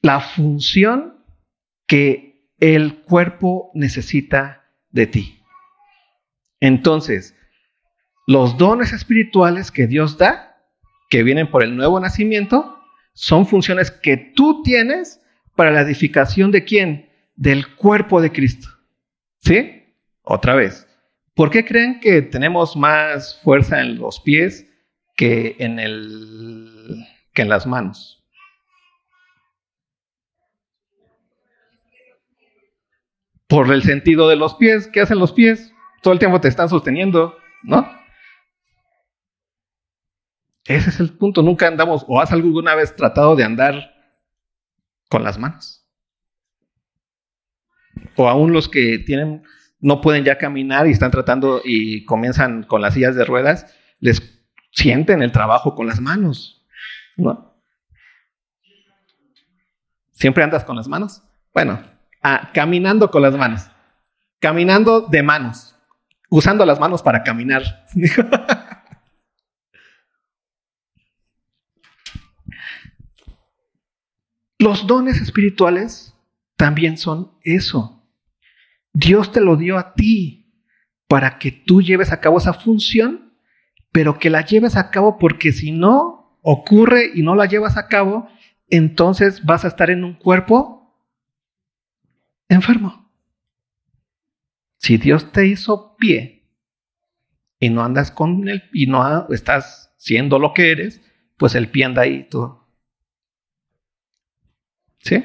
[0.00, 1.18] la función
[1.86, 4.63] que el cuerpo necesita
[4.94, 5.42] de ti.
[6.60, 7.36] Entonces,
[8.26, 10.56] los dones espirituales que Dios da,
[11.10, 12.78] que vienen por el nuevo nacimiento,
[13.12, 15.20] son funciones que tú tienes
[15.56, 17.10] para la edificación de quién?
[17.34, 18.68] Del cuerpo de Cristo.
[19.40, 19.82] ¿Sí?
[20.22, 20.88] Otra vez.
[21.34, 24.66] ¿Por qué creen que tenemos más fuerza en los pies
[25.16, 27.04] que en, el,
[27.34, 28.23] que en las manos?
[33.48, 34.88] Por el sentido de los pies.
[34.88, 35.72] ¿Qué hacen los pies?
[36.02, 37.88] Todo el tiempo te están sosteniendo, ¿no?
[40.64, 41.42] Ese es el punto.
[41.42, 43.94] Nunca andamos, o has alguna vez tratado de andar
[45.08, 45.86] con las manos.
[48.16, 49.42] O aún los que tienen,
[49.80, 54.42] no pueden ya caminar y están tratando y comienzan con las sillas de ruedas, les
[54.72, 56.66] sienten el trabajo con las manos.
[57.16, 57.54] ¿No?
[60.12, 61.22] ¿Siempre andas con las manos?
[61.52, 61.80] Bueno,
[62.52, 63.70] caminando con las manos.
[64.40, 65.76] Caminando de manos.
[66.30, 67.84] Usando las manos para caminar.
[74.58, 76.14] Los dones espirituales
[76.56, 78.02] también son eso.
[78.94, 80.62] Dios te lo dio a ti
[81.08, 83.34] para que tú lleves a cabo esa función,
[83.92, 87.88] pero que la lleves a cabo porque si no ocurre y no la llevas a
[87.88, 88.28] cabo,
[88.68, 90.83] entonces vas a estar en un cuerpo
[92.54, 93.10] enfermo.
[94.78, 96.50] Si Dios te hizo pie
[97.58, 101.00] y no andas con él y no estás siendo lo que eres,
[101.36, 102.64] pues el pie anda ahí todo
[105.04, 105.22] ¿Sí?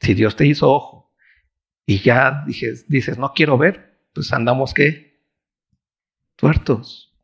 [0.00, 1.14] Si Dios te hizo ojo
[1.84, 5.20] y ya dices, no quiero ver, pues andamos qué?
[6.34, 7.14] Tuertos.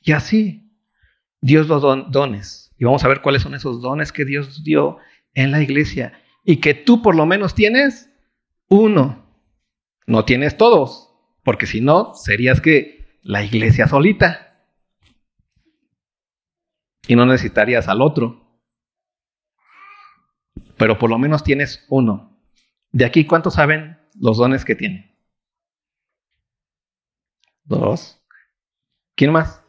[0.00, 0.76] Y así,
[1.40, 2.74] Dios los dones.
[2.78, 4.98] Y vamos a ver cuáles son esos dones que Dios dio
[5.34, 6.12] en la iglesia.
[6.44, 8.11] Y que tú por lo menos tienes
[8.72, 9.24] uno.
[10.06, 11.10] No tienes todos.
[11.44, 14.64] Porque si no, serías que la iglesia solita.
[17.06, 18.42] Y no necesitarías al otro
[20.82, 22.36] pero por lo menos tienes uno.
[22.90, 25.16] De aquí, ¿cuántos saben los dones que tiene?
[27.62, 28.20] Dos.
[29.14, 29.62] ¿Quién más?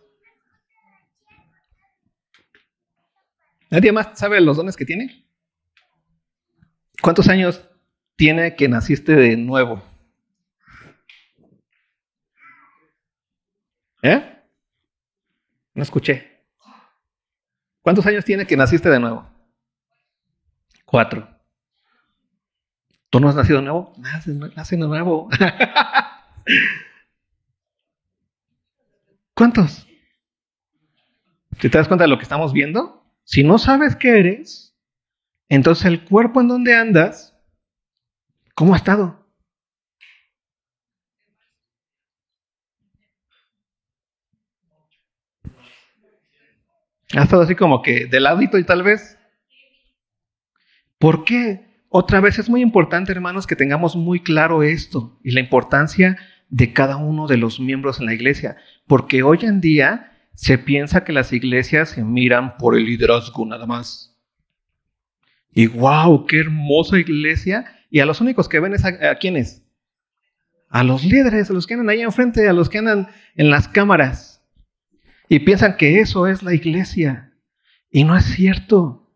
[3.70, 5.28] ¿Nadie más sabe los dones que tiene?
[7.00, 7.70] ¿Cuántos años
[8.24, 9.84] tiene que naciste de nuevo?
[14.02, 14.42] ¿Eh?
[15.74, 16.42] No escuché.
[17.82, 19.30] ¿Cuántos años tiene que naciste de nuevo?
[20.86, 21.28] Cuatro.
[23.10, 23.94] ¿Tú no has nacido nuevo?
[23.98, 25.28] Nace, de nuevo.
[29.34, 29.86] ¿Cuántos?
[31.60, 33.06] ¿Te das cuenta de lo que estamos viendo?
[33.26, 34.78] Si no sabes qué eres,
[35.50, 37.33] entonces el cuerpo en donde andas,
[38.56, 39.20] ¿cómo ha estado?
[47.16, 49.18] Ha estado así como que de ladito y tal vez
[51.04, 51.84] ¿Por qué?
[51.90, 56.72] Otra vez es muy importante, hermanos, que tengamos muy claro esto y la importancia de
[56.72, 58.56] cada uno de los miembros en la iglesia,
[58.88, 63.66] porque hoy en día se piensa que las iglesias se miran por el liderazgo nada
[63.66, 64.18] más.
[65.52, 67.66] Y wow, qué hermosa iglesia.
[67.94, 69.62] Y a los únicos que ven es a, a quiénes?
[70.68, 73.68] A los líderes, a los que andan ahí enfrente, a los que andan en las
[73.68, 74.44] cámaras.
[75.30, 77.36] Y piensan que eso es la iglesia.
[77.92, 79.14] Y no es cierto.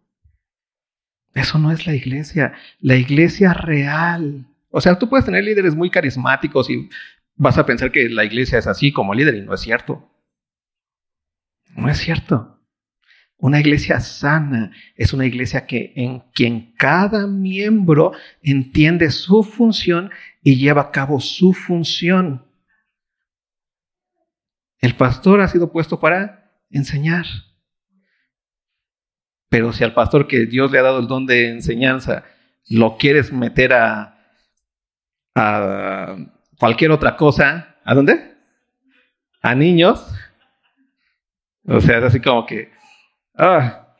[1.33, 2.53] Eso no es la iglesia.
[2.79, 4.45] La iglesia real.
[4.69, 6.87] O sea, tú puedes tener líderes muy carismáticos y
[7.33, 10.07] vas a pensar que la iglesia es así como líder y no es cierto.
[11.75, 12.56] No es cierto.
[13.39, 20.09] Una iglesia sana es una iglesia que en quien cada miembro entiende su función
[20.41, 22.45] y lleva a cabo su función.
[24.79, 27.25] El pastor ha sido puesto para enseñar.
[29.49, 32.23] Pero si al pastor que Dios le ha dado el don de enseñanza
[32.69, 34.17] lo quieres meter a,
[35.35, 36.17] a
[36.59, 38.35] cualquier otra cosa, ¿a dónde?
[39.41, 40.05] A niños.
[41.65, 42.71] O sea, es así como que,
[43.37, 43.95] ah,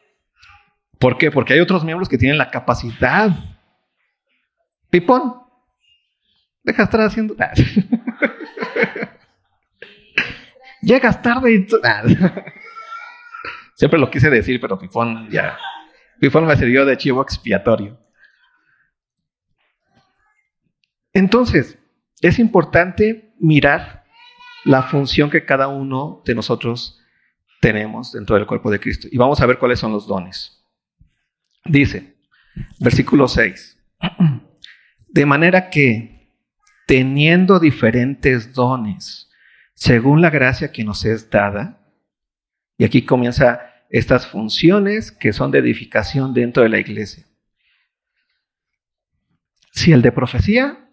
[1.00, 1.32] ¿por qué?
[1.32, 3.32] Porque hay otros miembros que tienen la capacidad.
[4.89, 5.41] Pipón,
[6.63, 7.36] deja de estar haciendo.
[10.82, 11.67] Llegas tarde y.
[13.76, 15.58] Siempre lo quise decir, pero Pifón ya.
[16.19, 18.00] Pifón me sirvió de chivo expiatorio.
[21.13, 21.78] Entonces,
[22.21, 24.06] es importante mirar
[24.65, 27.00] la función que cada uno de nosotros
[27.61, 29.07] tenemos dentro del cuerpo de Cristo.
[29.11, 30.63] Y vamos a ver cuáles son los dones.
[31.65, 32.15] Dice,
[32.79, 33.77] versículo 6.
[35.09, 36.33] De manera que,
[36.85, 39.29] teniendo diferentes dones,
[39.73, 41.81] según la gracia que nos es dada,
[42.77, 47.25] y aquí comienza estas funciones que son de edificación dentro de la iglesia.
[49.71, 50.87] Si el de profecía,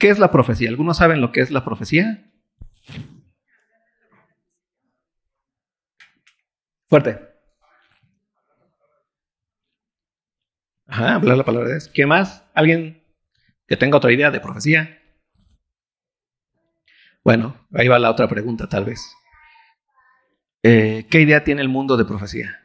[0.00, 0.70] ¿Qué es la profecía?
[0.70, 2.24] ¿Algunos saben lo que es la profecía?
[6.90, 7.20] Fuerte.
[10.88, 11.88] Ajá, hablar la palabra de Dios.
[11.94, 12.44] ¿Qué más?
[12.52, 13.04] ¿Alguien
[13.68, 15.00] que tenga otra idea de profecía?
[17.22, 19.14] Bueno, ahí va la otra pregunta, tal vez.
[20.64, 22.58] Eh, ¿Qué idea tiene el mundo de profecía?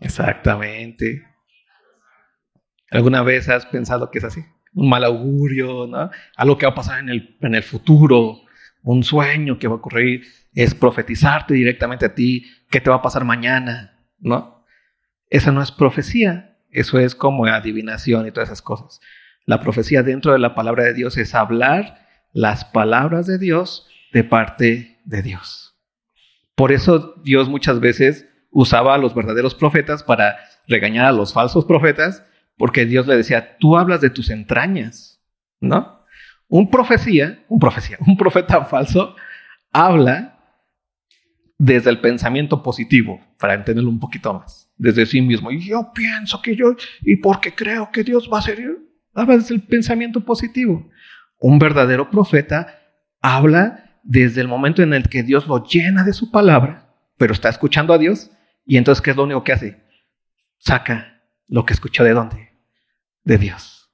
[0.00, 1.24] Exactamente.
[2.90, 4.44] ¿Alguna vez has pensado que es así?
[4.74, 6.10] Un mal augurio, ¿no?
[6.34, 8.45] Algo que va a pasar en el, en el futuro,
[8.92, 10.22] un sueño que va a ocurrir,
[10.54, 14.64] es profetizarte directamente a ti qué te va a pasar mañana, ¿no?
[15.28, 19.00] Esa no es profecía, eso es como adivinación y todas esas cosas.
[19.44, 24.22] La profecía dentro de la palabra de Dios es hablar las palabras de Dios de
[24.22, 25.76] parte de Dios.
[26.54, 30.36] Por eso Dios muchas veces usaba a los verdaderos profetas para
[30.68, 32.24] regañar a los falsos profetas,
[32.56, 35.20] porque Dios le decía, tú hablas de tus entrañas,
[35.58, 35.95] ¿no?
[36.48, 39.16] Un profecía, un profecía, un profeta falso
[39.72, 40.32] habla
[41.58, 45.50] desde el pensamiento positivo, para entenderlo un poquito más, desde sí mismo.
[45.50, 48.58] Y yo pienso que yo, y porque creo que Dios va a ser,
[49.14, 50.90] habla desde el pensamiento positivo.
[51.38, 52.78] Un verdadero profeta
[53.20, 57.48] habla desde el momento en el que Dios lo llena de su palabra, pero está
[57.48, 58.30] escuchando a Dios,
[58.64, 59.82] y entonces, ¿qué es lo único que hace?
[60.58, 62.50] Saca lo que escuchó de dónde?
[63.24, 63.90] De Dios.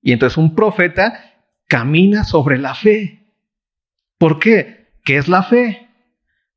[0.00, 1.33] Y entonces un profeta
[1.66, 3.26] camina sobre la fe.
[4.18, 4.92] ¿Por qué?
[5.04, 5.88] ¿Qué es la fe?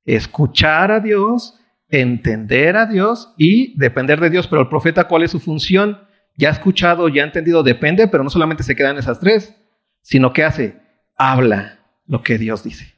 [0.05, 4.47] Escuchar a Dios, entender a Dios y depender de Dios.
[4.47, 5.99] Pero el profeta, ¿cuál es su función?
[6.35, 9.55] Ya ha escuchado, ya ha entendido, depende, pero no solamente se quedan esas tres,
[10.01, 10.79] sino que hace,
[11.17, 12.93] habla lo que Dios dice.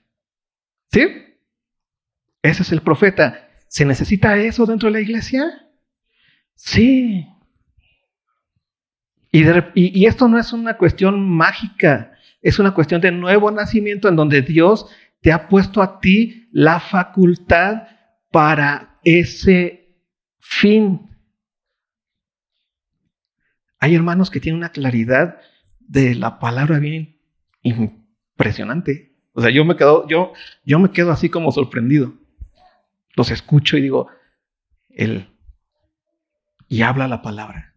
[0.91, 1.07] ¿Sí?
[2.41, 3.49] Ese es el profeta.
[3.67, 5.67] ¿Se necesita eso dentro de la iglesia?
[6.55, 7.27] Sí.
[9.31, 14.41] Y, esto no es una cuestión mágica, es una cuestión de nuevo nacimiento en donde
[14.41, 14.87] Dios
[15.21, 17.83] te ha puesto a ti la facultad
[18.31, 19.97] para ese
[20.39, 21.09] fin.
[23.79, 25.39] Hay hermanos que tienen una claridad
[25.79, 27.19] de la palabra bien
[27.61, 29.15] impresionante.
[29.33, 30.33] O sea, yo me quedo, yo,
[30.65, 32.13] yo me quedo así como sorprendido.
[33.15, 34.07] Los escucho y digo,
[34.89, 35.29] él,
[36.67, 37.68] y habla la palabra,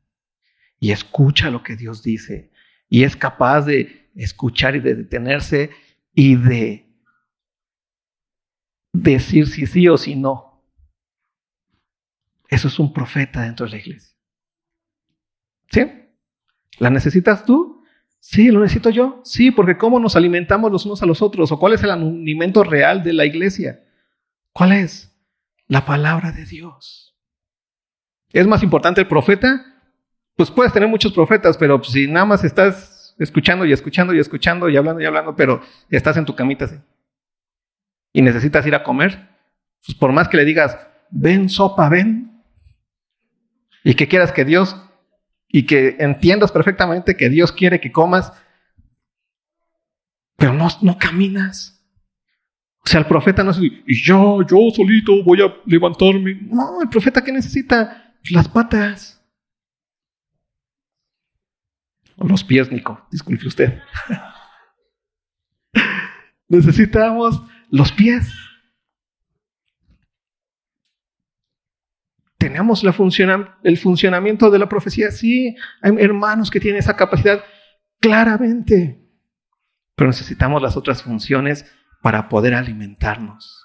[0.83, 2.51] y escucha lo que Dios dice,
[2.89, 5.71] y es capaz de escuchar y de detenerse
[6.13, 6.93] y de
[8.93, 10.67] decir si sí o si no.
[12.49, 14.17] Eso es un profeta dentro de la iglesia.
[15.71, 15.83] ¿Sí?
[16.81, 17.85] ¿La necesitas tú?
[18.19, 19.21] Sí, lo necesito yo.
[19.23, 21.53] Sí, porque ¿cómo nos alimentamos los unos a los otros?
[21.53, 23.85] ¿O cuál es el alimento real de la iglesia?
[24.53, 25.17] ¿Cuál es?
[25.69, 27.17] La palabra de Dios.
[28.33, 29.72] ¿Es más importante el profeta?
[30.37, 34.69] Pues puedes tener muchos profetas, pero si nada más estás escuchando y escuchando y escuchando
[34.69, 36.77] y hablando y hablando, pero estás en tu camita así
[38.13, 39.29] y necesitas ir a comer,
[39.85, 40.79] pues por más que le digas,
[41.11, 42.43] ven sopa, ven,
[43.85, 44.77] y que quieras que Dios,
[45.49, 48.33] y que entiendas perfectamente que Dios quiere que comas,
[50.37, 51.79] pero no, no caminas.
[52.85, 56.41] O sea, el profeta no es, y yo, yo solito voy a levantarme.
[56.43, 59.22] No, el profeta que necesita las patas.
[62.29, 63.81] Los pies, Nico, disculpe usted.
[66.49, 68.33] Necesitamos los pies.
[72.39, 72.95] ¿Tenemos la
[73.63, 75.11] el funcionamiento de la profecía?
[75.11, 77.43] Sí, hay hermanos que tienen esa capacidad
[78.01, 79.01] claramente,
[79.95, 81.65] pero necesitamos las otras funciones
[82.03, 83.65] para poder alimentarnos.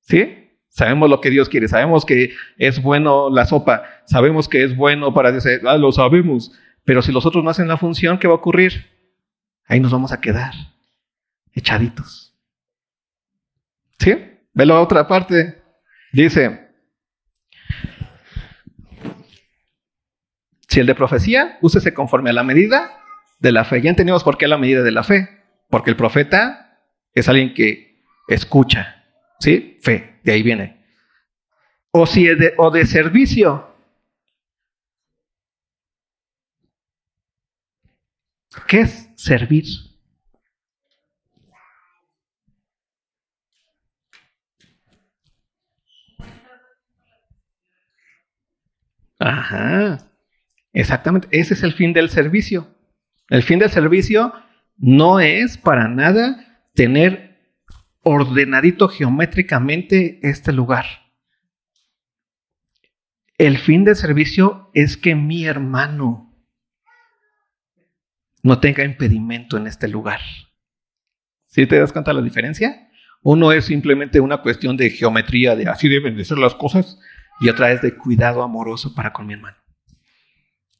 [0.00, 0.50] ¿Sí?
[0.68, 5.14] Sabemos lo que Dios quiere, sabemos que es bueno la sopa, sabemos que es bueno
[5.14, 6.52] para Dios, ah, lo sabemos,
[6.84, 8.90] pero si los otros no hacen la función, ¿qué va a ocurrir?
[9.66, 10.52] Ahí nos vamos a quedar
[11.52, 12.34] echaditos.
[13.98, 14.14] ¿Sí?
[14.52, 15.62] Ve la otra parte.
[16.12, 16.68] Dice,
[20.68, 23.00] si el de profecía, úsese conforme a la medida
[23.38, 23.80] de la fe.
[23.80, 25.28] Ya entendimos por qué la medida de la fe.
[25.70, 26.80] Porque el profeta
[27.14, 29.04] es alguien que escucha.
[29.40, 29.78] ¿Sí?
[29.82, 30.84] Fe, de ahí viene.
[31.90, 33.73] O si de, o de servicio.
[38.66, 39.64] ¿Qué es servir?
[49.18, 50.10] Ajá.
[50.72, 51.28] Exactamente.
[51.30, 52.68] Ese es el fin del servicio.
[53.28, 54.32] El fin del servicio
[54.76, 57.38] no es para nada tener
[58.02, 60.84] ordenadito geométricamente este lugar.
[63.38, 66.33] El fin del servicio es que mi hermano
[68.44, 70.20] no tenga impedimento en este lugar.
[71.46, 72.90] ¿Sí te das cuenta de la diferencia?
[73.22, 76.98] Uno es simplemente una cuestión de geometría, de así deben de ser las cosas,
[77.40, 79.56] y otra es de cuidado amoroso para con mi hermano.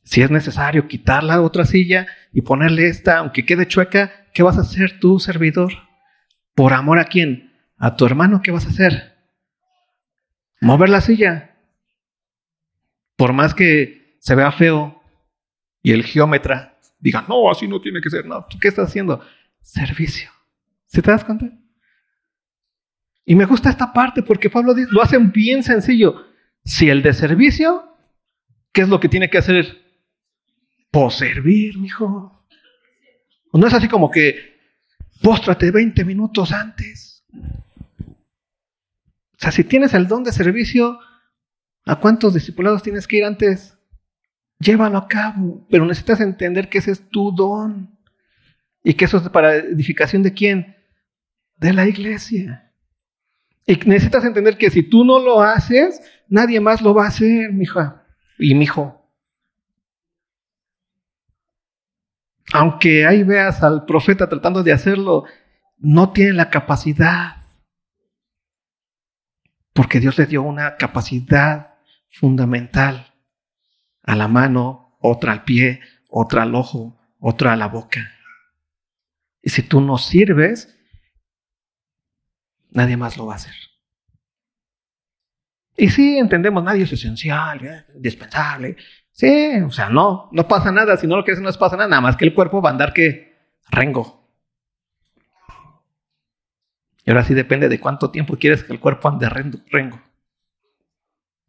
[0.02, 4.58] Si es necesario quitar la otra silla y ponerle esta, aunque quede chueca, ¿qué vas
[4.58, 5.72] a hacer tú, servidor?
[6.54, 7.54] ¿Por amor a quién?
[7.78, 9.16] ¿A tu hermano qué vas a hacer?
[10.60, 11.56] Mover la silla.
[13.16, 15.02] Por más que se vea feo
[15.82, 16.73] y el geómetra
[17.04, 18.24] diga, no, así no tiene que ser.
[18.24, 19.20] No, ¿tú qué estás haciendo?
[19.60, 20.30] Servicio.
[20.86, 21.50] ¿Sí te das cuenta?
[23.26, 26.26] Y me gusta esta parte porque Pablo dice, lo hacen bien sencillo.
[26.64, 27.94] Si el de servicio,
[28.72, 29.82] ¿qué es lo que tiene que hacer?
[30.90, 32.46] Por servir, mijo.
[33.52, 34.54] No es así como que
[35.22, 37.22] póstrate 20 minutos antes.
[39.32, 40.98] O sea, si tienes el don de servicio,
[41.84, 43.73] ¿a cuántos discipulados tienes que ir antes?
[44.58, 47.98] Llévalo a cabo, pero necesitas entender que ese es tu don
[48.82, 50.76] y que eso es para edificación de quién?
[51.56, 52.72] De la iglesia.
[53.66, 57.52] Y necesitas entender que si tú no lo haces, nadie más lo va a hacer,
[57.52, 58.04] mija
[58.38, 59.04] y mijo.
[62.54, 65.24] aunque ahí veas al profeta tratando de hacerlo,
[65.76, 67.42] no tiene la capacidad.
[69.72, 71.74] Porque Dios le dio una capacidad
[72.10, 73.13] fundamental
[74.04, 78.12] a la mano, otra al pie, otra al ojo, otra a la boca.
[79.42, 80.74] Y si tú no sirves,
[82.70, 83.54] nadie más lo va a hacer.
[85.76, 87.84] Y sí, entendemos, nadie es esencial, ¿eh?
[87.94, 88.76] indispensable.
[89.10, 90.96] Sí, o sea, no, no pasa nada.
[90.96, 91.88] Si no lo quieres, no pasa nada.
[91.88, 93.36] Nada más que el cuerpo va a andar que
[93.70, 94.24] rengo.
[97.04, 100.00] Y ahora sí depende de cuánto tiempo quieres que el cuerpo ande rengo.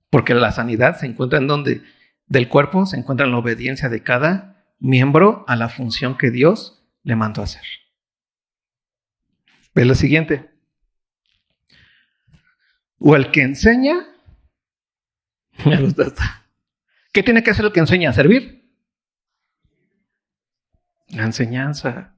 [0.10, 1.82] Porque la sanidad se encuentra en donde
[2.28, 6.84] del cuerpo se encuentra en la obediencia de cada miembro a la función que Dios
[7.04, 7.64] le mandó hacer.
[9.74, 10.52] Ve lo siguiente.
[12.98, 14.08] O el que enseña,
[15.66, 16.48] me gusta esta.
[17.12, 18.12] ¿Qué tiene que hacer el que enseña?
[18.14, 18.70] ¿Servir?
[21.10, 22.16] La enseñanza.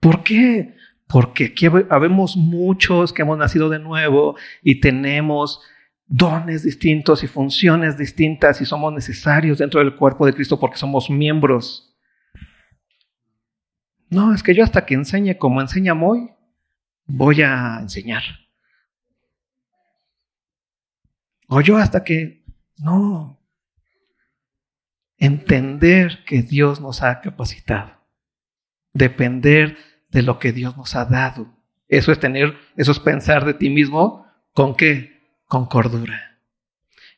[0.00, 0.76] ¿Por qué?
[1.06, 5.62] Porque aquí habemos muchos que hemos nacido de nuevo y tenemos
[6.06, 11.10] dones distintos y funciones distintas y somos necesarios dentro del cuerpo de Cristo porque somos
[11.10, 11.96] miembros.
[14.08, 16.30] No, es que yo hasta que enseñe como enseña Moy,
[17.06, 18.22] voy a enseñar.
[21.48, 22.44] O yo hasta que
[22.78, 23.40] no.
[25.18, 27.92] Entender que Dios nos ha capacitado.
[28.92, 29.76] Depender
[30.10, 31.52] de lo que Dios nos ha dado.
[31.88, 35.15] Eso es tener, eso es pensar de ti mismo con qué?
[35.46, 36.40] Con cordura.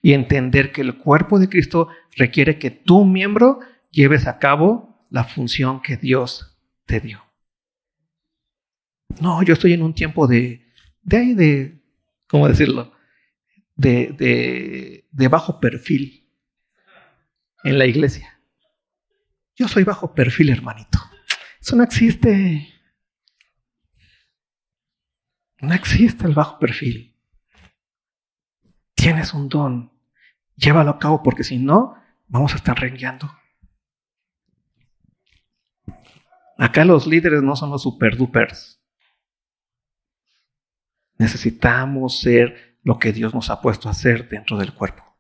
[0.01, 3.61] Y entender que el cuerpo de Cristo requiere que tu miembro
[3.91, 7.25] lleves a cabo la función que Dios te dio.
[9.21, 10.67] No, yo estoy en un tiempo de,
[11.03, 11.83] de ahí de,
[12.29, 12.93] ¿cómo decirlo?
[13.79, 16.29] de, de, bajo perfil
[17.65, 18.41] en la iglesia.
[19.57, 20.99] Yo soy bajo perfil, hermanito.
[21.61, 22.75] Eso no existe.
[25.61, 27.17] No existe el bajo perfil.
[29.09, 29.91] Tienes un don.
[30.55, 31.97] Llévalo a cabo porque si no,
[32.27, 33.33] vamos a estar rengueando.
[36.59, 38.79] Acá los líderes no son los super dupers.
[41.17, 45.17] Necesitamos ser lo que Dios nos ha puesto a hacer dentro del cuerpo.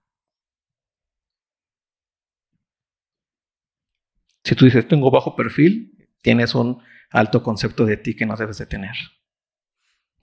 [4.44, 8.58] Si tú dices, tengo bajo perfil, tienes un alto concepto de ti que no debes
[8.58, 8.96] de tener.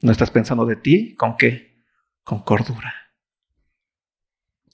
[0.02, 1.84] No estás pensando de ti con qué?
[2.24, 3.05] Con cordura.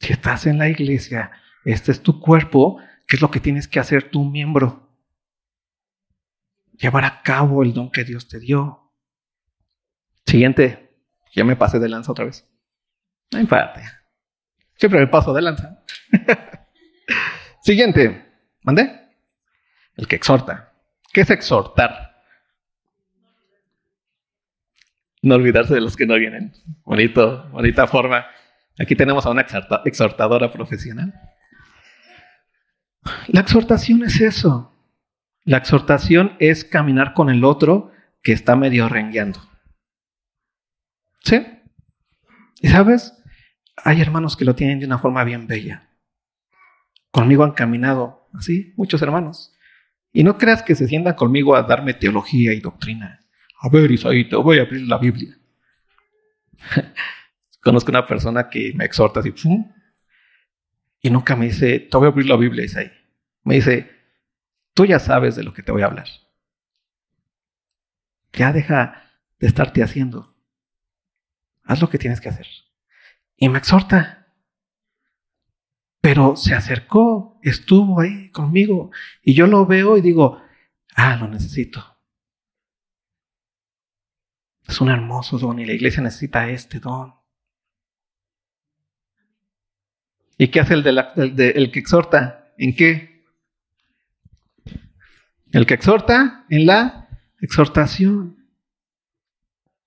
[0.01, 1.31] Si estás en la iglesia,
[1.63, 4.89] este es tu cuerpo, ¿qué es lo que tienes que hacer tu miembro?
[6.73, 8.91] Llevar a cabo el don que Dios te dio.
[10.25, 10.97] Siguiente,
[11.35, 12.49] ya me pasé de lanza otra vez.
[13.31, 14.03] No importa.
[14.75, 15.83] Siempre me paso de lanza.
[17.61, 18.25] Siguiente.
[18.63, 18.91] ¿Mande?
[19.95, 20.73] El que exhorta.
[21.13, 22.23] ¿Qué es exhortar?
[25.21, 26.53] No olvidarse de los que no vienen.
[26.83, 28.25] Bonito, bonita forma.
[28.81, 29.45] Aquí tenemos a una
[29.85, 31.13] exhortadora profesional.
[33.27, 34.75] La exhortación es eso.
[35.43, 37.91] La exhortación es caminar con el otro
[38.23, 39.39] que está medio rengueando.
[41.23, 41.45] ¿Sí?
[42.61, 43.13] ¿Y sabes?
[43.83, 45.89] hay hermanos que lo tienen de una forma bien bella.
[47.11, 49.53] Conmigo han caminado así, muchos hermanos.
[50.13, 53.19] Y no creas que se sientan conmigo a darme teología y doctrina.
[53.59, 55.37] A ver, Isaí, te voy a abrir la Biblia.
[57.61, 59.33] Conozco una persona que me exhorta así,
[61.03, 62.91] y nunca me dice, te voy a abrir la Biblia, Isaí.
[63.43, 64.01] Me dice,
[64.73, 66.07] Tú ya sabes de lo que te voy a hablar.
[68.33, 70.35] Ya deja de estarte haciendo.
[71.63, 72.47] Haz lo que tienes que hacer.
[73.35, 74.33] Y me exhorta.
[75.99, 78.91] Pero se acercó, estuvo ahí conmigo.
[79.21, 80.41] Y yo lo veo y digo,
[80.95, 81.99] ah, lo necesito.
[84.67, 87.13] Es un hermoso don y la iglesia necesita este don.
[90.41, 92.51] ¿Y qué hace el, que exhorta?
[92.57, 93.23] ¿En qué?
[95.51, 97.07] El que exhorta en la
[97.39, 98.37] exhortación.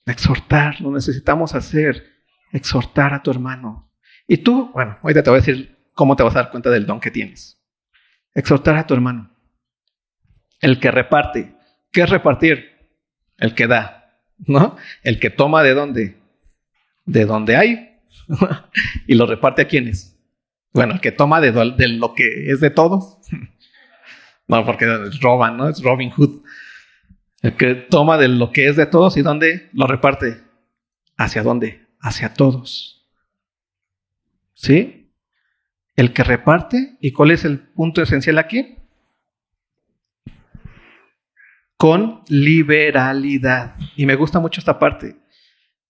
[0.06, 2.06] Exhortar, lo necesitamos hacer.
[2.52, 3.90] Exhortar a tu hermano.
[4.28, 6.86] Y tú, bueno, ahorita te voy a decir cómo te vas a dar cuenta del
[6.86, 7.60] don que tienes.
[8.32, 9.34] Exhortar a tu hermano.
[10.60, 11.56] El que reparte.
[11.90, 12.92] ¿Qué es repartir?
[13.38, 14.76] El que da, ¿no?
[15.02, 16.16] El que toma de dónde?
[17.06, 17.98] De donde hay.
[19.08, 20.13] y lo reparte a quienes.
[20.74, 21.52] Bueno, el que toma de,
[21.88, 23.18] lo que es de todos.
[24.48, 24.86] no, porque
[25.20, 25.68] roban, ¿no?
[25.68, 26.42] Es Robin Hood.
[27.42, 30.42] El que toma de lo que es de todos y dónde lo reparte.
[31.16, 31.86] ¿Hacia dónde?
[32.00, 33.08] Hacia todos.
[34.52, 35.12] ¿Sí?
[35.94, 38.78] El que reparte, ¿y cuál es el punto esencial aquí?
[41.76, 43.76] Con liberalidad.
[43.94, 45.16] Y me gusta mucho esta parte.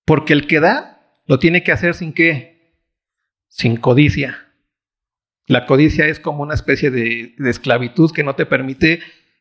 [0.04, 2.76] Porque el que da, lo tiene que hacer sin qué?
[3.48, 4.44] Sin codicia.
[5.46, 9.00] La codicia es como una especie de, esclavitud que no te permite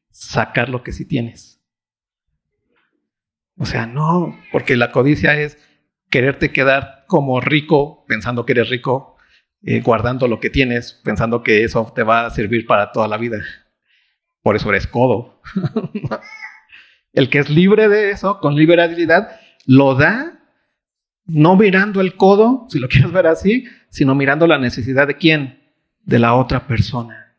[0.09, 1.61] sacar lo que sí tienes.
[3.57, 5.57] O sea, no, porque la codicia es
[6.09, 9.15] quererte quedar como rico pensando que eres rico,
[9.61, 13.17] eh, guardando lo que tienes, pensando que eso te va a servir para toda la
[13.17, 13.43] vida.
[14.41, 15.41] Por eso eres codo.
[17.13, 20.39] el que es libre de eso, con liberalidad, lo da
[21.25, 25.62] no mirando el codo, si lo quieres ver así, sino mirando la necesidad de quién,
[26.03, 27.35] de la otra persona.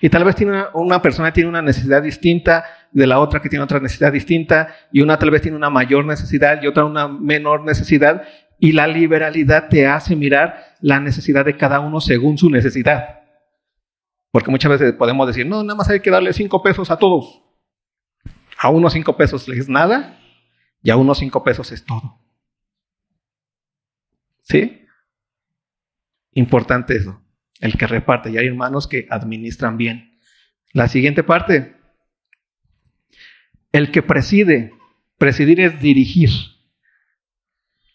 [0.00, 3.64] Y tal vez una, una, persona tiene una necesidad distinta de la otra que tiene
[3.64, 7.64] otra necesidad distinta y una tal vez tiene una mayor necesidad y otra una menor
[7.64, 8.22] necesidad
[8.58, 13.20] y la liberalidad te hace mirar la necesidad de cada uno según su necesidad.
[14.30, 17.42] Porque muchas veces podemos decir, no, nada más hay que darle cinco pesos a todos.
[18.58, 20.18] A uno cinco pesos es nada
[20.82, 22.18] y a uno cinco pesos es todo.
[24.40, 24.86] ¿Sí?
[26.32, 27.23] Importante eso
[27.60, 30.18] el que reparte, y hay hermanos que administran bien.
[30.72, 31.74] La siguiente parte,
[33.72, 34.72] el que preside,
[35.18, 36.30] presidir es dirigir.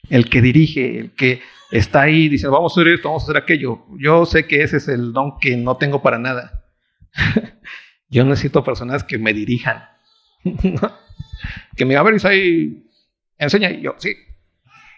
[0.10, 1.42] El que dirige, el que
[1.72, 3.86] está ahí diciendo, vamos a hacer esto, vamos a hacer aquello.
[3.98, 6.66] Yo sé que ese es el don que no tengo para nada.
[8.10, 9.84] Yo necesito personas que me dirijan.
[10.44, 12.14] que me digan, a ver,
[13.38, 13.72] enseña.
[13.72, 14.16] Y yo, sí.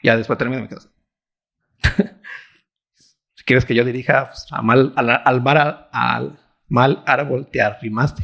[0.02, 0.90] Ya después termino mi casa.
[3.42, 5.10] Si quieres que yo dirija pues, al, al,
[5.92, 8.24] al mal árbol, te arrimaste.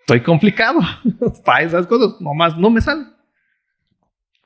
[0.00, 0.80] Estoy complicado
[1.44, 3.04] para esas cosas, nomás no me sale.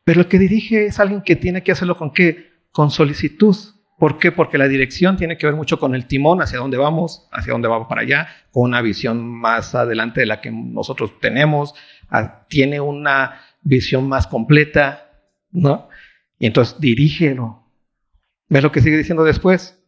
[0.04, 2.50] Pero el que dirige es alguien que tiene que hacerlo con qué?
[2.72, 3.56] Con solicitud.
[3.98, 4.32] ¿Por qué?
[4.32, 7.68] Porque la dirección tiene que ver mucho con el timón, hacia dónde vamos, hacia dónde
[7.68, 11.74] vamos para allá, con una visión más adelante de la que nosotros tenemos,
[12.48, 15.10] tiene una visión más completa,
[15.52, 15.88] ¿no?
[16.38, 17.59] Y entonces dirígelo,
[18.50, 19.80] ¿Ves lo que sigue diciendo después?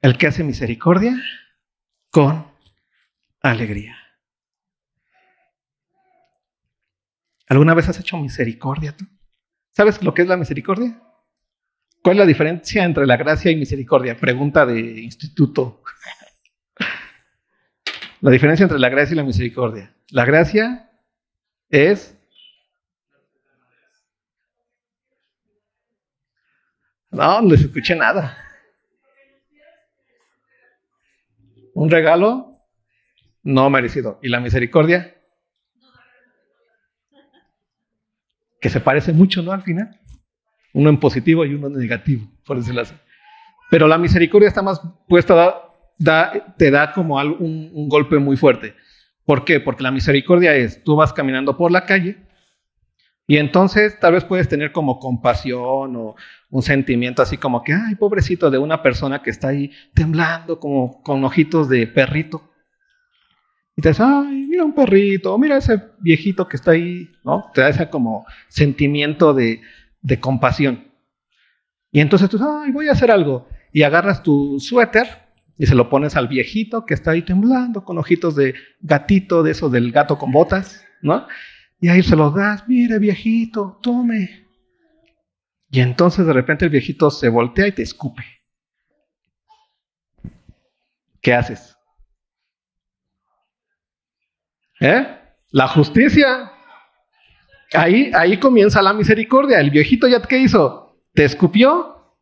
[0.00, 1.20] El que hace misericordia
[2.08, 2.46] con
[3.42, 3.96] alegría.
[7.48, 9.04] ¿Alguna vez has hecho misericordia tú?
[9.72, 11.02] ¿Sabes lo que es la misericordia?
[12.00, 14.16] ¿Cuál es la diferencia entre la gracia y misericordia?
[14.16, 15.82] Pregunta de instituto.
[18.22, 19.96] La diferencia entre la gracia y la misericordia.
[20.10, 20.90] La gracia
[21.70, 22.19] es
[27.10, 28.36] No, no escuché nada.
[31.74, 32.52] Un regalo
[33.42, 34.18] no merecido.
[34.22, 35.16] ¿Y la misericordia?
[38.60, 39.52] Que se parece mucho, ¿no?
[39.52, 39.98] Al final.
[40.72, 42.94] Uno en positivo y uno en negativo, por decirlo así.
[43.70, 45.62] Pero la misericordia está más puesta,
[46.56, 48.74] te da como un, un golpe muy fuerte.
[49.24, 49.58] ¿Por qué?
[49.58, 52.18] Porque la misericordia es, tú vas caminando por la calle
[53.30, 56.16] y entonces tal vez puedes tener como compasión o
[56.48, 61.00] un sentimiento así como que, ay, pobrecito de una persona que está ahí temblando como
[61.04, 62.50] con ojitos de perrito.
[63.76, 67.52] Y te dices, ay, mira un perrito, mira ese viejito que está ahí, ¿no?
[67.54, 69.60] Te da ese como sentimiento de,
[70.02, 70.90] de compasión.
[71.92, 73.46] Y entonces tú, ay, voy a hacer algo.
[73.72, 75.06] Y agarras tu suéter
[75.56, 79.52] y se lo pones al viejito que está ahí temblando con ojitos de gatito, de
[79.52, 81.28] eso del gato con botas, ¿no?
[81.80, 84.46] Y ahí se los das, mire viejito, tome.
[85.70, 88.24] Y entonces de repente el viejito se voltea y te escupe.
[91.20, 91.76] ¿qué haces?
[94.80, 95.06] ¿Eh?
[95.50, 96.52] La justicia.
[97.72, 99.60] Ahí, ahí comienza la misericordia.
[99.60, 100.98] El viejito ya qué hizo?
[101.12, 102.16] ¿Te escupió?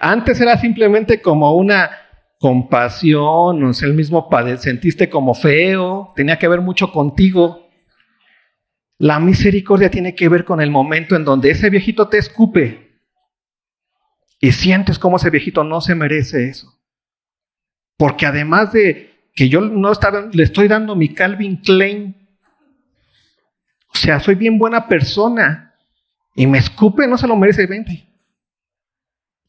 [0.00, 1.90] Antes era simplemente como una
[2.40, 4.28] compasión, no sé, el mismo
[4.58, 7.63] sentiste como feo, tenía que ver mucho contigo.
[8.98, 13.00] La misericordia tiene que ver con el momento en donde ese viejito te escupe
[14.40, 16.80] y sientes como ese viejito no se merece eso.
[17.96, 19.92] Porque además de que yo no
[20.32, 22.28] le estoy dando mi Calvin Klein,
[23.88, 25.74] o sea, soy bien buena persona
[26.34, 28.08] y me escupe, no se lo merece, vente.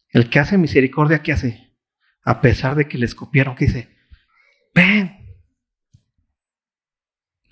[0.09, 1.73] El que hace misericordia, ¿qué hace?
[2.23, 3.89] A pesar de que le escupieron, ¿qué dice?
[4.73, 5.24] Ven.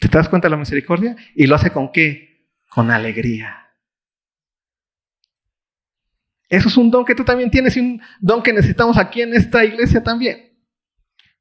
[0.09, 1.15] ¿Te das cuenta de la misericordia?
[1.35, 2.49] ¿Y lo hace con qué?
[2.69, 3.63] Con alegría.
[6.49, 9.33] Eso es un don que tú también tienes y un don que necesitamos aquí en
[9.33, 10.53] esta iglesia también.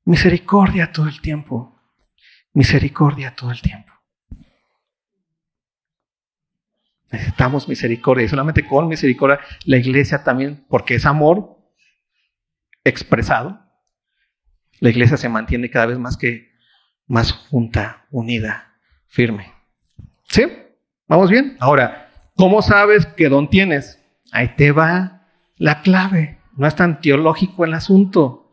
[0.04, 1.80] Misericordia todo el tiempo.
[2.54, 3.92] Misericordia todo el tiempo.
[7.10, 11.58] Necesitamos misericordia y solamente con misericordia la iglesia también, porque es amor
[12.84, 13.62] expresado,
[14.80, 16.51] la iglesia se mantiene cada vez más que
[17.06, 18.74] más junta, unida,
[19.06, 19.52] firme.
[20.28, 20.44] ¿Sí?
[21.06, 21.56] ¿Vamos bien?
[21.60, 24.00] Ahora, ¿cómo sabes qué don tienes?
[24.32, 25.26] Ahí te va
[25.56, 26.38] la clave.
[26.56, 28.50] No es tan teológico el asunto.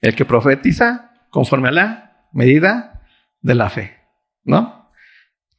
[0.00, 3.02] El que profetiza conforme a la medida
[3.42, 3.98] de la fe,
[4.44, 4.79] ¿no?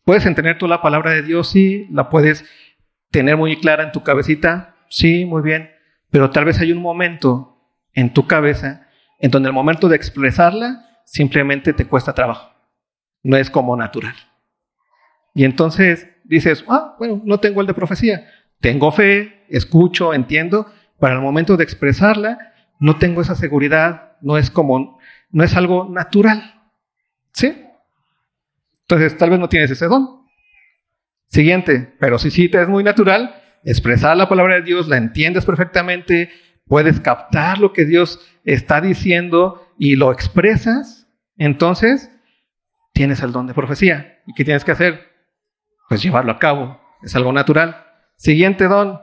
[0.04, 2.46] Puedes entender tú la palabra de Dios, sí, la puedes
[3.12, 5.70] tener muy clara en tu cabecita, sí, muy bien,
[6.10, 7.58] pero tal vez hay un momento
[7.94, 8.88] en tu cabeza
[9.20, 12.52] en donde el momento de expresarla simplemente te cuesta trabajo,
[13.24, 14.16] no es como natural.
[15.34, 18.28] Y entonces dices, ah, bueno, no tengo el de profecía,
[18.60, 24.50] tengo fe, escucho, entiendo, para el momento de expresarla no tengo esa seguridad, no es
[24.50, 25.00] como,
[25.30, 26.72] no es algo natural.
[27.32, 27.64] ¿Sí?
[28.92, 30.26] Entonces, tal vez no tienes ese don.
[31.28, 35.46] Siguiente, pero si sí te es muy natural, expresar la palabra de Dios, la entiendes
[35.46, 36.30] perfectamente,
[36.68, 42.12] puedes captar lo que Dios está diciendo y lo expresas, entonces
[42.92, 44.20] tienes el don de profecía.
[44.28, 45.10] ¿Y qué tienes que hacer?
[45.88, 46.82] Pues llevarlo a cabo.
[47.02, 47.86] Es algo natural.
[48.18, 49.00] Siguiente don.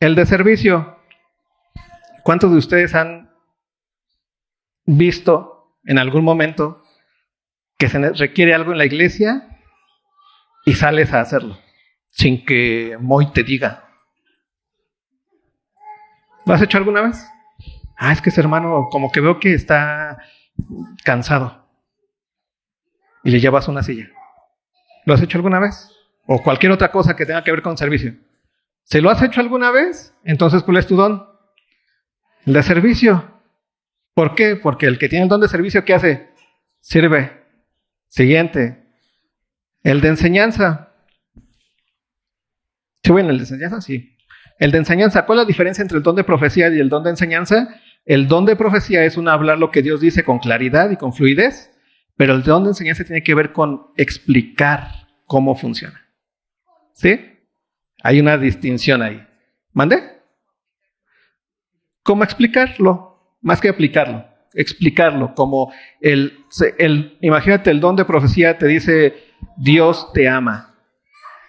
[0.00, 0.98] El de servicio.
[2.24, 3.30] ¿Cuántos de ustedes han
[4.84, 6.81] visto en algún momento
[7.82, 9.58] que se requiere algo en la iglesia
[10.64, 11.58] y sales a hacerlo
[12.06, 13.88] sin que Moy te diga?
[16.46, 17.26] ¿Lo has hecho alguna vez?
[17.96, 20.18] Ah, es que ese hermano como que veo que está
[21.02, 21.66] cansado
[23.24, 24.08] y le llevas una silla.
[25.04, 25.90] ¿Lo has hecho alguna vez?
[26.28, 28.14] O cualquier otra cosa que tenga que ver con servicio.
[28.84, 31.26] Si lo has hecho alguna vez, entonces ¿cuál es tu don?
[32.46, 33.40] El de servicio.
[34.14, 34.54] ¿Por qué?
[34.54, 36.30] Porque el que tiene el don de servicio, ¿qué hace?
[36.78, 37.41] Sirve.
[38.12, 38.84] Siguiente.
[39.82, 40.92] El de enseñanza.
[43.02, 43.80] ¿Sí bueno el de enseñanza?
[43.80, 44.18] Sí.
[44.58, 47.02] El de enseñanza, ¿cuál es la diferencia entre el don de profecía y el don
[47.02, 47.74] de enseñanza?
[48.04, 51.14] El don de profecía es un hablar lo que Dios dice con claridad y con
[51.14, 51.70] fluidez,
[52.14, 54.90] pero el don de enseñanza tiene que ver con explicar
[55.24, 56.06] cómo funciona.
[56.92, 57.18] ¿Sí?
[58.02, 59.26] Hay una distinción ahí.
[59.72, 60.20] ¿Mande?
[62.02, 63.38] ¿Cómo explicarlo?
[63.40, 65.34] Más que aplicarlo, explicarlo.
[65.34, 66.44] Como el,
[66.78, 69.14] el, imagínate, el don de profecía te dice,
[69.56, 70.74] Dios te ama.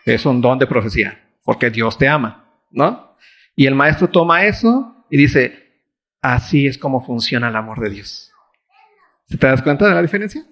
[0.06, 3.16] Es un don de profecía, porque Dios te ama, ¿no?
[3.56, 5.72] Y el maestro toma eso y dice,
[6.22, 8.32] así es como funciona el amor de Dios.
[9.28, 10.44] ¿Te das cuenta de la diferencia?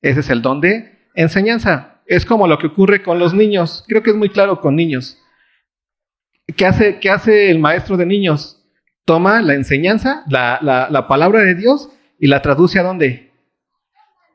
[0.00, 2.00] Ese es el don de enseñanza.
[2.06, 3.84] Es como lo que ocurre con los niños.
[3.86, 5.18] Creo que es muy claro con niños.
[6.56, 8.61] ¿Qué hace, qué hace el maestro de niños?
[9.04, 13.32] Toma la enseñanza, la, palabra de Dios y la traduce a dónde?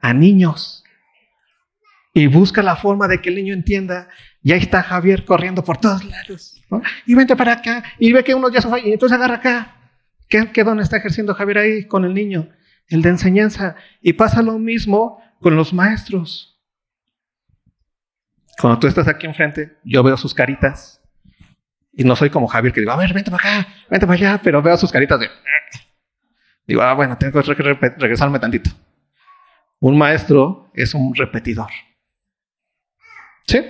[0.01, 0.83] A niños.
[2.13, 4.09] Y busca la forma de que el niño entienda.
[4.41, 6.61] Y ahí está Javier corriendo por todos lados.
[7.05, 7.83] Y vente para acá.
[7.99, 8.81] Y ve que uno ya se fue.
[8.87, 9.75] Y entonces agarra acá.
[10.27, 12.49] ¿Qué, ¿Qué está ejerciendo Javier ahí con el niño?
[12.87, 13.75] El de enseñanza.
[14.01, 16.59] Y pasa lo mismo con los maestros.
[18.59, 20.96] Cuando tú estás aquí enfrente, yo veo sus caritas.
[21.97, 24.41] Y no soy como Javier que digo, a ver, vente para acá, vente para allá,
[24.43, 25.31] pero veo sus caritas de...
[26.67, 28.69] Digo, ah, bueno, tengo que regresarme tantito.
[29.79, 31.71] Un maestro es un repetidor.
[33.47, 33.65] ¿Sí?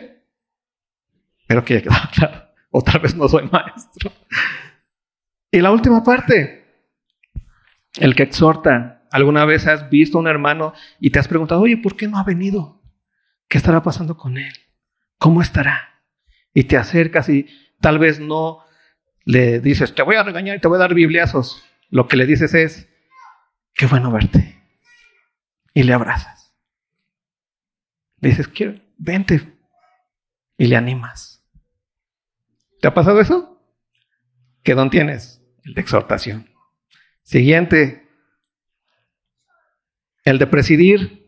[1.48, 2.50] Pero que ya quedó claro.
[2.72, 4.12] O tal vez no soy maestro.
[5.50, 6.66] Y la última parte,
[7.96, 9.06] el que exhorta.
[9.10, 12.18] ¿Alguna vez has visto a un hermano y te has preguntado, oye, ¿por qué no
[12.18, 12.82] ha venido?
[13.48, 14.54] ¿Qué estará pasando con él?
[15.18, 16.02] ¿Cómo estará?
[16.54, 17.48] Y te acercas y
[17.80, 18.64] tal vez no
[19.26, 21.64] le dices, te voy a regañar y te voy a dar bibliazos.
[21.90, 22.88] Lo que le dices es,
[23.74, 24.62] qué bueno verte.
[25.74, 26.56] Y le abrazas.
[28.20, 29.58] Le dices, quiero, vente.
[30.58, 31.46] Y le animas.
[32.82, 33.62] ¿Te ha pasado eso?
[34.64, 35.42] ¿Qué don tienes?
[35.64, 36.50] El de exhortación.
[37.24, 38.10] Siguiente.
[40.24, 41.26] El de presidir.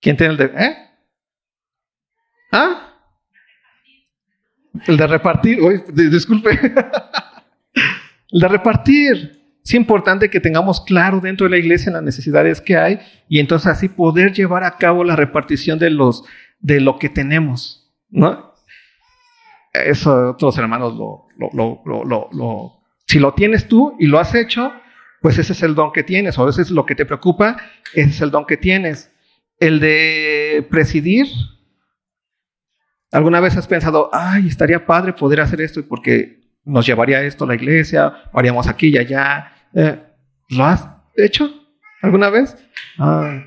[0.00, 0.44] ¿Quién tiene el de...
[0.46, 0.76] ¿Eh?
[2.52, 2.87] ¿Ah?
[4.86, 5.60] El de repartir.
[5.60, 6.50] Uy, disculpe.
[8.30, 9.38] el de repartir.
[9.64, 13.66] Es importante que tengamos claro dentro de la iglesia las necesidades que hay y entonces
[13.66, 16.24] así poder llevar a cabo la repartición de, los,
[16.58, 17.92] de lo que tenemos.
[18.08, 18.54] ¿no?
[19.72, 24.72] Eso otros hermanos lo, lo, lo, lo, Si lo tienes tú y lo has hecho,
[25.20, 27.58] pues ese es el don que tienes, o ese es lo que te preocupa,
[27.94, 29.12] es el don que tienes.
[29.60, 31.26] El de presidir,
[33.10, 37.48] ¿Alguna vez has pensado, ay, estaría padre poder hacer esto porque nos llevaría esto a
[37.48, 39.52] la iglesia, haríamos aquí y allá?
[39.74, 39.98] Eh,
[40.50, 40.86] ¿Lo has
[41.16, 41.50] hecho
[42.02, 42.56] alguna vez?
[42.98, 43.44] Ah,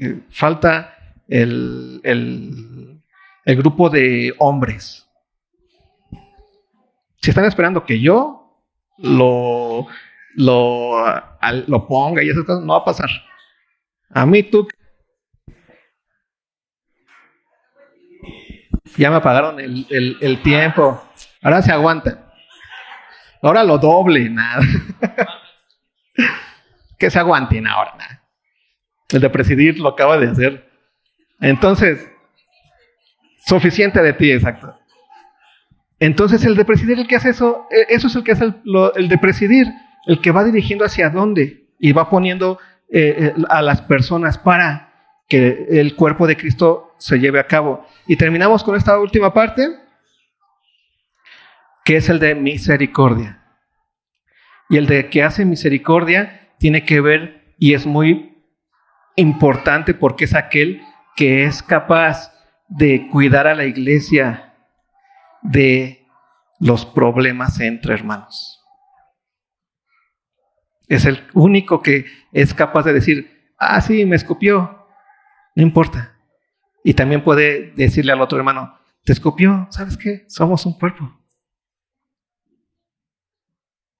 [0.00, 0.94] eh, falta
[1.28, 5.08] el, el, grupo de hombres.
[7.20, 8.62] Si están esperando que yo
[8.98, 9.88] lo,
[10.36, 10.92] lo,
[11.66, 13.10] lo ponga y esas cosas, no va a pasar.
[14.10, 14.68] A mí tú
[18.96, 21.02] Ya me apagaron el, tiempo.
[21.42, 22.32] Ahora se aguanta.
[23.40, 24.62] Ahora lo doble, nada.
[26.98, 28.22] que se aguanten ahora.
[29.08, 30.70] El de presidir lo acaba de hacer.
[31.40, 32.08] Entonces,
[33.46, 34.78] suficiente de ti, exacto.
[35.98, 38.62] Entonces, el de presidir, el que hace eso, e, eso es el que hace el,
[38.96, 39.68] el de presidir,
[40.06, 42.58] el que va dirigiendo hacia dónde y va poniendo
[42.88, 44.92] eh, eh, a las personas para
[45.28, 47.86] que el cuerpo de Cristo se lleve a cabo.
[48.06, 49.68] Y terminamos con esta última parte,
[51.84, 53.42] que es el de misericordia.
[54.68, 58.44] Y el de que hace misericordia tiene que ver y es muy
[59.16, 60.82] importante porque es aquel
[61.16, 62.32] que es capaz
[62.68, 64.54] de cuidar a la iglesia
[65.42, 66.06] de
[66.58, 68.60] los problemas entre hermanos.
[70.88, 74.86] Es el único que es capaz de decir, ah, sí, me escupió,
[75.54, 76.16] no importa.
[76.84, 80.24] Y también puede decirle al otro hermano, te escupió, ¿sabes qué?
[80.28, 81.20] Somos un cuerpo.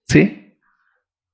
[0.09, 0.59] ¿Sí?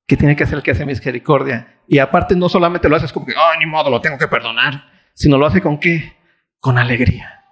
[0.07, 1.81] ¿Qué tiene que hacer el que hace misericordia?
[1.87, 5.37] Y aparte no solamente lo hace como que, ni modo, lo tengo que perdonar, sino
[5.37, 6.17] lo hace con qué?
[6.59, 7.45] Con alegría.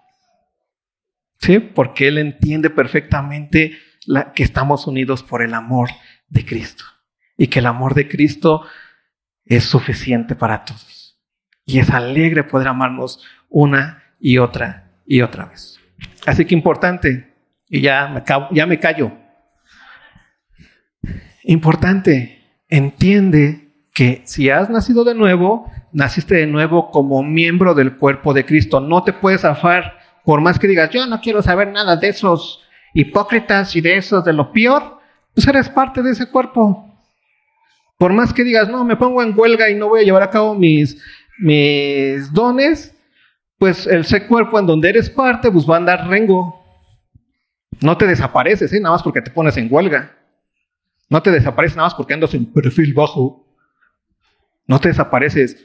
[1.38, 1.58] ¿Sí?
[1.58, 3.76] Porque él entiende perfectamente
[4.34, 5.90] que estamos unidos por el amor
[6.28, 6.84] de Cristo.
[7.36, 8.66] Y que el amor de Cristo
[9.44, 10.95] es suficiente para todos.
[11.66, 15.78] Y es alegre poder amarnos una y otra y otra vez.
[16.24, 17.34] Así que importante,
[17.68, 19.12] y ya me, ya me callo.
[21.42, 28.34] Importante, entiende que si has nacido de nuevo, naciste de nuevo como miembro del cuerpo
[28.34, 28.80] de Cristo.
[28.80, 32.62] No te puedes zafar, por más que digas, yo no quiero saber nada de esos
[32.92, 35.00] hipócritas y de esos de lo peor,
[35.34, 36.82] pues eres parte de ese cuerpo.
[37.96, 40.30] Por más que digas, no, me pongo en huelga y no voy a llevar a
[40.30, 41.00] cabo mis
[41.38, 42.94] mis dones,
[43.58, 46.64] pues el ser cuerpo en donde eres parte, pues va a andar rengo.
[47.80, 48.80] No te desapareces, ¿eh?
[48.80, 50.16] nada más porque te pones en huelga.
[51.08, 53.46] No te desapareces nada más porque andas en perfil bajo.
[54.66, 55.64] No te desapareces.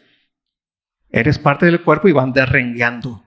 [1.10, 3.24] Eres parte del cuerpo y va a andar rengueando.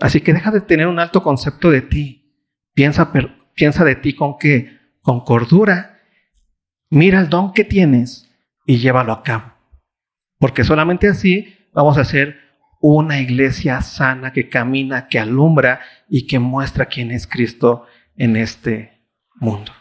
[0.00, 2.34] Así que deja de tener un alto concepto de ti.
[2.74, 3.12] Piensa,
[3.54, 4.78] piensa de ti con qué?
[5.02, 6.00] Con cordura.
[6.90, 8.28] Mira el don que tienes
[8.66, 9.57] y llévalo a cabo.
[10.38, 12.38] Porque solamente así vamos a ser
[12.80, 17.86] una iglesia sana que camina, que alumbra y que muestra quién es Cristo
[18.16, 19.02] en este
[19.34, 19.72] mundo.